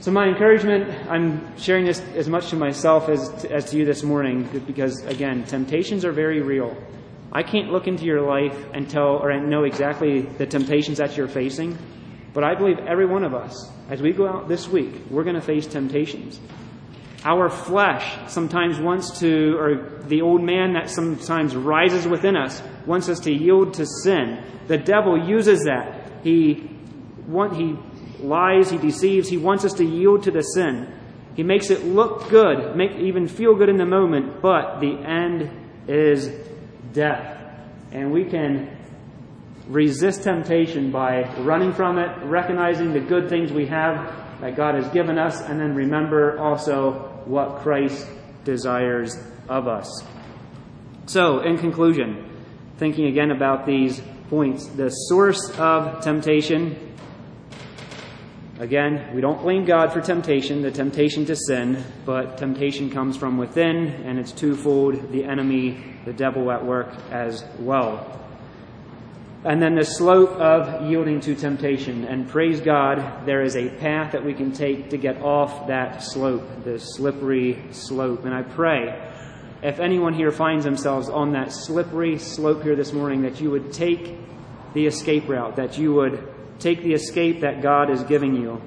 So, 0.00 0.10
my 0.10 0.26
encouragement, 0.26 1.10
I'm 1.10 1.56
sharing 1.56 1.86
this 1.86 2.00
as 2.14 2.28
much 2.28 2.50
to 2.50 2.56
myself 2.56 3.08
as 3.08 3.30
to, 3.42 3.50
as 3.50 3.70
to 3.70 3.78
you 3.78 3.86
this 3.86 4.02
morning 4.02 4.46
because, 4.66 5.02
again, 5.06 5.44
temptations 5.44 6.04
are 6.04 6.12
very 6.12 6.42
real. 6.42 6.76
I 7.32 7.42
can't 7.42 7.72
look 7.72 7.88
into 7.88 8.04
your 8.04 8.20
life 8.20 8.66
and 8.74 8.88
tell 8.88 9.16
or 9.16 9.34
know 9.40 9.64
exactly 9.64 10.20
the 10.20 10.44
temptations 10.44 10.98
that 10.98 11.16
you're 11.16 11.26
facing, 11.26 11.78
but 12.34 12.44
I 12.44 12.54
believe 12.54 12.78
every 12.80 13.06
one 13.06 13.24
of 13.24 13.32
us, 13.32 13.70
as 13.88 14.02
we 14.02 14.12
go 14.12 14.28
out 14.28 14.46
this 14.46 14.68
week, 14.68 14.92
we're 15.10 15.24
going 15.24 15.36
to 15.36 15.40
face 15.40 15.66
temptations. 15.66 16.38
Our 17.24 17.48
flesh 17.48 18.30
sometimes 18.30 18.78
wants 18.78 19.20
to, 19.20 19.56
or 19.56 20.02
the 20.06 20.20
old 20.20 20.42
man 20.42 20.74
that 20.74 20.90
sometimes 20.90 21.56
rises 21.56 22.06
within 22.06 22.36
us, 22.36 22.62
wants 22.84 23.08
us 23.08 23.20
to 23.20 23.32
yield 23.32 23.74
to 23.74 23.86
sin. 23.86 24.44
The 24.66 24.76
devil 24.76 25.16
uses 25.26 25.64
that. 25.64 26.22
He, 26.22 26.70
want, 27.26 27.56
he 27.56 27.76
lies, 28.22 28.70
he 28.70 28.76
deceives, 28.76 29.28
he 29.28 29.38
wants 29.38 29.64
us 29.64 29.72
to 29.74 29.84
yield 29.84 30.24
to 30.24 30.30
the 30.30 30.42
sin. 30.42 30.92
He 31.34 31.42
makes 31.42 31.70
it 31.70 31.84
look 31.84 32.28
good, 32.28 32.76
make 32.76 32.92
even 32.92 33.26
feel 33.26 33.54
good 33.54 33.70
in 33.70 33.78
the 33.78 33.86
moment, 33.86 34.42
but 34.42 34.80
the 34.80 34.92
end 34.92 35.50
is 35.88 36.28
death. 36.92 37.40
And 37.90 38.12
we 38.12 38.24
can 38.24 38.76
resist 39.66 40.24
temptation 40.24 40.92
by 40.92 41.22
running 41.38 41.72
from 41.72 41.98
it, 41.98 42.10
recognizing 42.24 42.92
the 42.92 43.00
good 43.00 43.30
things 43.30 43.50
we 43.50 43.66
have 43.66 44.40
that 44.40 44.56
God 44.56 44.74
has 44.74 44.88
given 44.92 45.18
us, 45.18 45.40
and 45.40 45.58
then 45.58 45.74
remember 45.74 46.38
also 46.38 47.13
what 47.26 47.62
Christ 47.62 48.06
desires 48.44 49.16
of 49.48 49.68
us. 49.68 50.04
So, 51.06 51.40
in 51.40 51.58
conclusion, 51.58 52.30
thinking 52.78 53.06
again 53.06 53.30
about 53.30 53.66
these 53.66 54.00
points, 54.30 54.66
the 54.66 54.90
source 54.90 55.50
of 55.58 56.02
temptation. 56.02 56.92
Again, 58.58 59.14
we 59.14 59.20
don't 59.20 59.42
blame 59.42 59.64
God 59.64 59.92
for 59.92 60.00
temptation, 60.00 60.62
the 60.62 60.70
temptation 60.70 61.26
to 61.26 61.36
sin, 61.36 61.84
but 62.06 62.38
temptation 62.38 62.90
comes 62.90 63.16
from 63.16 63.36
within, 63.36 63.88
and 64.06 64.18
it's 64.18 64.32
twofold 64.32 65.12
the 65.12 65.24
enemy, 65.24 65.82
the 66.04 66.12
devil 66.12 66.50
at 66.50 66.64
work 66.64 66.94
as 67.10 67.44
well. 67.58 68.23
And 69.44 69.60
then 69.60 69.74
the 69.74 69.84
slope 69.84 70.30
of 70.30 70.88
yielding 70.88 71.20
to 71.20 71.34
temptation. 71.34 72.04
And 72.04 72.26
praise 72.26 72.62
God, 72.62 73.26
there 73.26 73.42
is 73.42 73.56
a 73.56 73.68
path 73.68 74.12
that 74.12 74.24
we 74.24 74.32
can 74.32 74.52
take 74.52 74.88
to 74.90 74.96
get 74.96 75.20
off 75.20 75.68
that 75.68 76.02
slope, 76.02 76.64
the 76.64 76.78
slippery 76.78 77.62
slope. 77.70 78.24
And 78.24 78.32
I 78.32 78.40
pray, 78.40 79.12
if 79.62 79.80
anyone 79.80 80.14
here 80.14 80.30
finds 80.30 80.64
themselves 80.64 81.10
on 81.10 81.32
that 81.32 81.52
slippery 81.52 82.18
slope 82.18 82.62
here 82.62 82.74
this 82.74 82.94
morning, 82.94 83.22
that 83.22 83.38
you 83.38 83.50
would 83.50 83.70
take 83.70 84.16
the 84.72 84.86
escape 84.86 85.28
route, 85.28 85.56
that 85.56 85.76
you 85.76 85.92
would 85.92 86.26
take 86.58 86.82
the 86.82 86.94
escape 86.94 87.40
that 87.42 87.60
God 87.60 87.90
is 87.90 88.02
giving 88.04 88.34
you, 88.34 88.62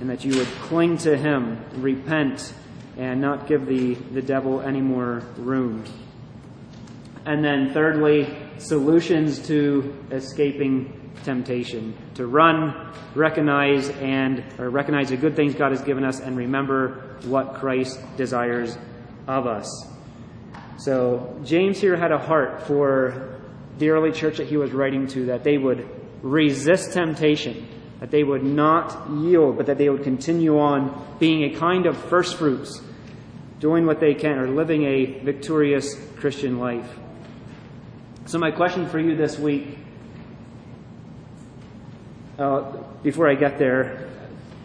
and 0.00 0.10
that 0.10 0.22
you 0.22 0.36
would 0.36 0.48
cling 0.62 0.98
to 0.98 1.16
Him, 1.16 1.64
repent, 1.80 2.52
and 2.98 3.22
not 3.22 3.46
give 3.46 3.64
the, 3.64 3.94
the 3.94 4.20
devil 4.22 4.60
any 4.60 4.82
more 4.82 5.22
room. 5.38 5.84
And 7.26 7.44
then, 7.44 7.72
thirdly, 7.72 8.34
solutions 8.58 9.46
to 9.46 9.94
escaping 10.10 11.12
temptation. 11.24 11.94
To 12.14 12.26
run, 12.26 12.92
recognize, 13.14 13.90
and 13.90 14.42
recognize 14.58 15.10
the 15.10 15.16
good 15.16 15.36
things 15.36 15.54
God 15.54 15.72
has 15.72 15.82
given 15.82 16.04
us, 16.04 16.20
and 16.20 16.36
remember 16.36 17.16
what 17.24 17.54
Christ 17.54 18.00
desires 18.16 18.78
of 19.28 19.46
us. 19.46 19.86
So 20.78 21.38
James 21.44 21.78
here 21.78 21.96
had 21.96 22.10
a 22.10 22.18
heart 22.18 22.62
for 22.62 23.38
the 23.78 23.90
early 23.90 24.12
church 24.12 24.38
that 24.38 24.46
he 24.46 24.56
was 24.56 24.72
writing 24.72 25.06
to, 25.08 25.26
that 25.26 25.44
they 25.44 25.58
would 25.58 25.86
resist 26.22 26.92
temptation, 26.92 27.68
that 28.00 28.10
they 28.10 28.24
would 28.24 28.42
not 28.42 29.10
yield, 29.10 29.58
but 29.58 29.66
that 29.66 29.76
they 29.76 29.90
would 29.90 30.04
continue 30.04 30.58
on 30.58 31.16
being 31.18 31.54
a 31.54 31.58
kind 31.58 31.84
of 31.84 31.96
first 31.96 32.36
fruits, 32.36 32.80
doing 33.58 33.84
what 33.84 34.00
they 34.00 34.14
can, 34.14 34.38
or 34.38 34.48
living 34.48 34.84
a 34.84 35.18
victorious 35.22 35.94
Christian 36.16 36.58
life. 36.58 36.90
So, 38.26 38.38
my 38.38 38.50
question 38.50 38.86
for 38.88 39.00
you 39.00 39.16
this 39.16 39.38
week, 39.38 39.78
uh, 42.38 42.72
before 43.02 43.28
I 43.28 43.34
get 43.34 43.58
there, 43.58 44.08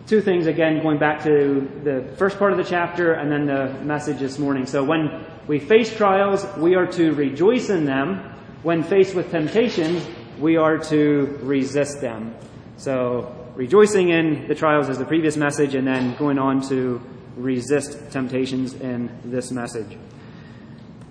two 0.08 0.22
things 0.22 0.46
again, 0.46 0.84
going 0.84 1.00
back 1.00 1.24
to 1.24 1.68
the 1.84 2.06
first 2.18 2.38
part 2.38 2.52
of 2.52 2.58
the 2.58 2.64
chapter 2.64 3.14
and 3.14 3.32
then 3.32 3.46
the 3.46 3.74
message 3.84 4.20
this 4.20 4.38
morning. 4.38 4.66
So, 4.66 4.84
when 4.84 5.26
we 5.48 5.60
face 5.60 5.96
trials, 5.96 6.46
we 6.58 6.76
are 6.76 6.86
to 6.94 7.14
rejoice 7.14 7.70
in 7.70 7.86
them. 7.86 8.20
When 8.62 8.84
faced 8.84 9.16
with 9.16 9.32
temptations, 9.32 10.06
we 10.40 10.58
are 10.58 10.78
to 10.90 11.40
resist 11.42 12.02
them. 12.02 12.36
So, 12.78 13.34
rejoicing 13.56 14.10
in 14.10 14.48
the 14.48 14.56
trials 14.56 14.90
is 14.90 14.98
the 14.98 15.06
previous 15.06 15.38
message, 15.38 15.76
and 15.76 15.88
then 15.88 16.16
going 16.18 16.38
on 16.38 16.62
to 16.70 17.02
resist 17.38 18.12
temptations 18.12 18.74
in 18.74 19.10
this 19.24 19.50
message. 19.52 19.98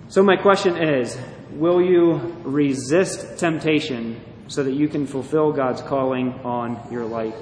So, 0.09 0.21
my 0.21 0.37
question 0.37 0.77
is 0.77 1.17
Will 1.55 1.81
you 1.81 2.15
resist 2.43 3.39
temptation 3.39 4.19
so 4.47 4.61
that 4.61 4.73
you 4.73 4.89
can 4.89 5.07
fulfill 5.07 5.53
God's 5.53 5.81
calling 5.81 6.33
on 6.43 6.77
your 6.91 7.05
life? 7.05 7.33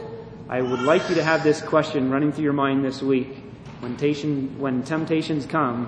I 0.47 0.61
would 0.61 0.82
like 0.82 1.09
you 1.09 1.16
to 1.16 1.24
have 1.24 1.41
this 1.41 1.64
question 1.64 2.11
running 2.11 2.32
through 2.32 2.43
your 2.43 2.53
mind 2.53 2.86
this 2.86 3.01
week. 3.01 3.38
When, 3.80 3.95
when 4.59 4.84
temptations 4.84 5.47
come, 5.47 5.88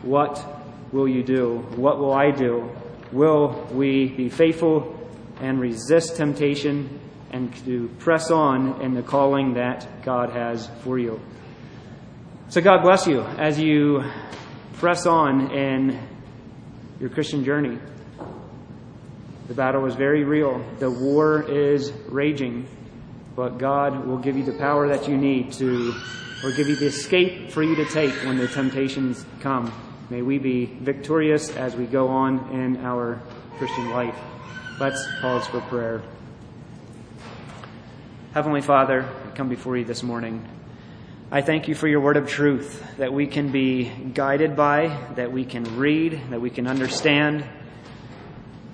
what 0.00 0.42
will 0.90 1.06
you 1.06 1.22
do? 1.22 1.58
What 1.76 1.98
will 1.98 2.14
I 2.14 2.30
do? 2.30 2.70
Will 3.12 3.68
we 3.70 4.08
be 4.08 4.30
faithful 4.30 4.98
and 5.42 5.60
resist 5.60 6.16
temptation 6.16 6.98
and 7.30 7.54
to 7.66 7.90
press 7.98 8.30
on 8.30 8.80
in 8.80 8.94
the 8.94 9.02
calling 9.02 9.52
that 9.54 10.02
God 10.02 10.30
has 10.30 10.70
for 10.82 10.98
you? 10.98 11.20
So, 12.48 12.62
God 12.62 12.80
bless 12.82 13.06
you 13.06 13.20
as 13.20 13.60
you 13.60 14.02
press 14.78 15.04
on 15.04 15.50
in 15.50 16.15
your 17.00 17.10
Christian 17.10 17.44
journey. 17.44 17.78
The 19.48 19.54
battle 19.54 19.86
is 19.86 19.94
very 19.94 20.24
real. 20.24 20.64
The 20.78 20.90
war 20.90 21.42
is 21.42 21.92
raging. 22.08 22.66
But 23.36 23.58
God 23.58 24.06
will 24.06 24.18
give 24.18 24.36
you 24.36 24.44
the 24.44 24.54
power 24.58 24.88
that 24.88 25.08
you 25.08 25.16
need 25.16 25.52
to, 25.54 25.94
or 26.42 26.52
give 26.52 26.68
you 26.68 26.76
the 26.76 26.86
escape 26.86 27.50
for 27.50 27.62
you 27.62 27.76
to 27.76 27.84
take 27.84 28.12
when 28.24 28.38
the 28.38 28.48
temptations 28.48 29.24
come. 29.40 29.72
May 30.08 30.22
we 30.22 30.38
be 30.38 30.64
victorious 30.64 31.54
as 31.54 31.76
we 31.76 31.84
go 31.84 32.08
on 32.08 32.50
in 32.50 32.78
our 32.78 33.20
Christian 33.58 33.90
life. 33.90 34.16
Let's 34.80 35.06
pause 35.20 35.46
for 35.46 35.60
prayer. 35.62 36.02
Heavenly 38.32 38.62
Father, 38.62 39.02
I 39.02 39.36
come 39.36 39.48
before 39.48 39.76
you 39.76 39.84
this 39.84 40.02
morning. 40.02 40.46
I 41.28 41.42
thank 41.42 41.66
you 41.66 41.74
for 41.74 41.88
your 41.88 41.98
word 41.98 42.16
of 42.16 42.28
truth 42.28 42.84
that 42.98 43.12
we 43.12 43.26
can 43.26 43.50
be 43.50 43.90
guided 44.14 44.54
by, 44.54 44.96
that 45.16 45.32
we 45.32 45.44
can 45.44 45.76
read, 45.76 46.20
that 46.30 46.40
we 46.40 46.50
can 46.50 46.68
understand. 46.68 47.44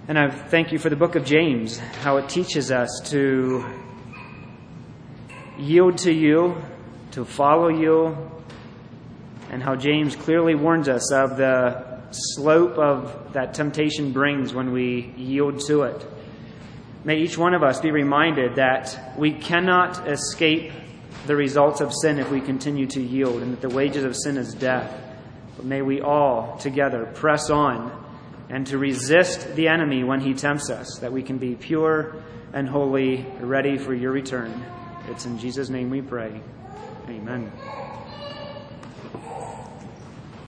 And 0.07 0.19
I 0.19 0.29
thank 0.29 0.71
you 0.71 0.79
for 0.79 0.91
the 0.91 0.97
book 0.97 1.15
of 1.15 1.25
James, 1.25 1.79
how 1.79 2.19
it 2.19 2.29
teaches 2.29 2.71
us 2.71 2.91
to 3.07 3.65
yield 5.59 5.97
to 5.99 6.13
you, 6.13 6.63
to 7.13 7.25
follow 7.25 7.69
you, 7.69 8.19
and 9.51 9.63
how 9.63 9.75
James 9.75 10.15
clearly 10.15 10.55
warns 10.55 10.91
us 10.91 11.11
of 11.11 11.39
the 11.39 12.03
slope 12.11 12.77
of 12.77 13.33
that 13.33 13.55
temptation 13.55 14.13
brings 14.13 14.53
when 14.53 14.73
we 14.73 15.15
yield 15.17 15.59
to 15.69 15.85
it. 15.85 16.07
May 17.03 17.17
each 17.17 17.39
one 17.39 17.55
of 17.55 17.63
us 17.63 17.81
be 17.81 17.91
reminded 17.91 18.57
that 18.57 19.17
we 19.17 19.33
cannot 19.33 20.07
escape 20.07 20.71
the 21.27 21.37
results 21.37 21.81
of 21.81 21.93
sin 21.93 22.19
if 22.19 22.31
we 22.31 22.41
continue 22.41 22.87
to 22.87 23.01
yield, 23.01 23.43
and 23.43 23.53
that 23.53 23.61
the 23.61 23.75
wages 23.75 24.05
of 24.05 24.17
sin 24.17 24.37
is 24.37 24.55
death. 24.55 24.93
But 25.57 25.65
may 25.65 25.83
we 25.83 26.01
all 26.01 26.57
together 26.59 27.07
press 27.15 27.51
on 27.51 28.01
and 28.49 28.67
to 28.67 28.79
resist 28.79 29.55
the 29.55 29.69
enemy 29.69 30.05
when 30.05 30.21
he 30.21 30.35
tempts 30.35 30.69
us, 30.69 30.99
that 31.01 31.13
we 31.13 31.23
can 31.23 31.39
be 31.39 31.55
pure 31.55 32.23
and 32.53 32.69
holy, 32.69 33.25
ready 33.41 33.79
for 33.79 33.95
your 33.95 34.13
return. 34.13 34.65
It's 35.09 35.25
in 35.25 35.39
Jesus' 35.39 35.71
name 35.71 35.91
we 35.91 36.03
pray. 36.03 36.41
Amen. 37.09 37.51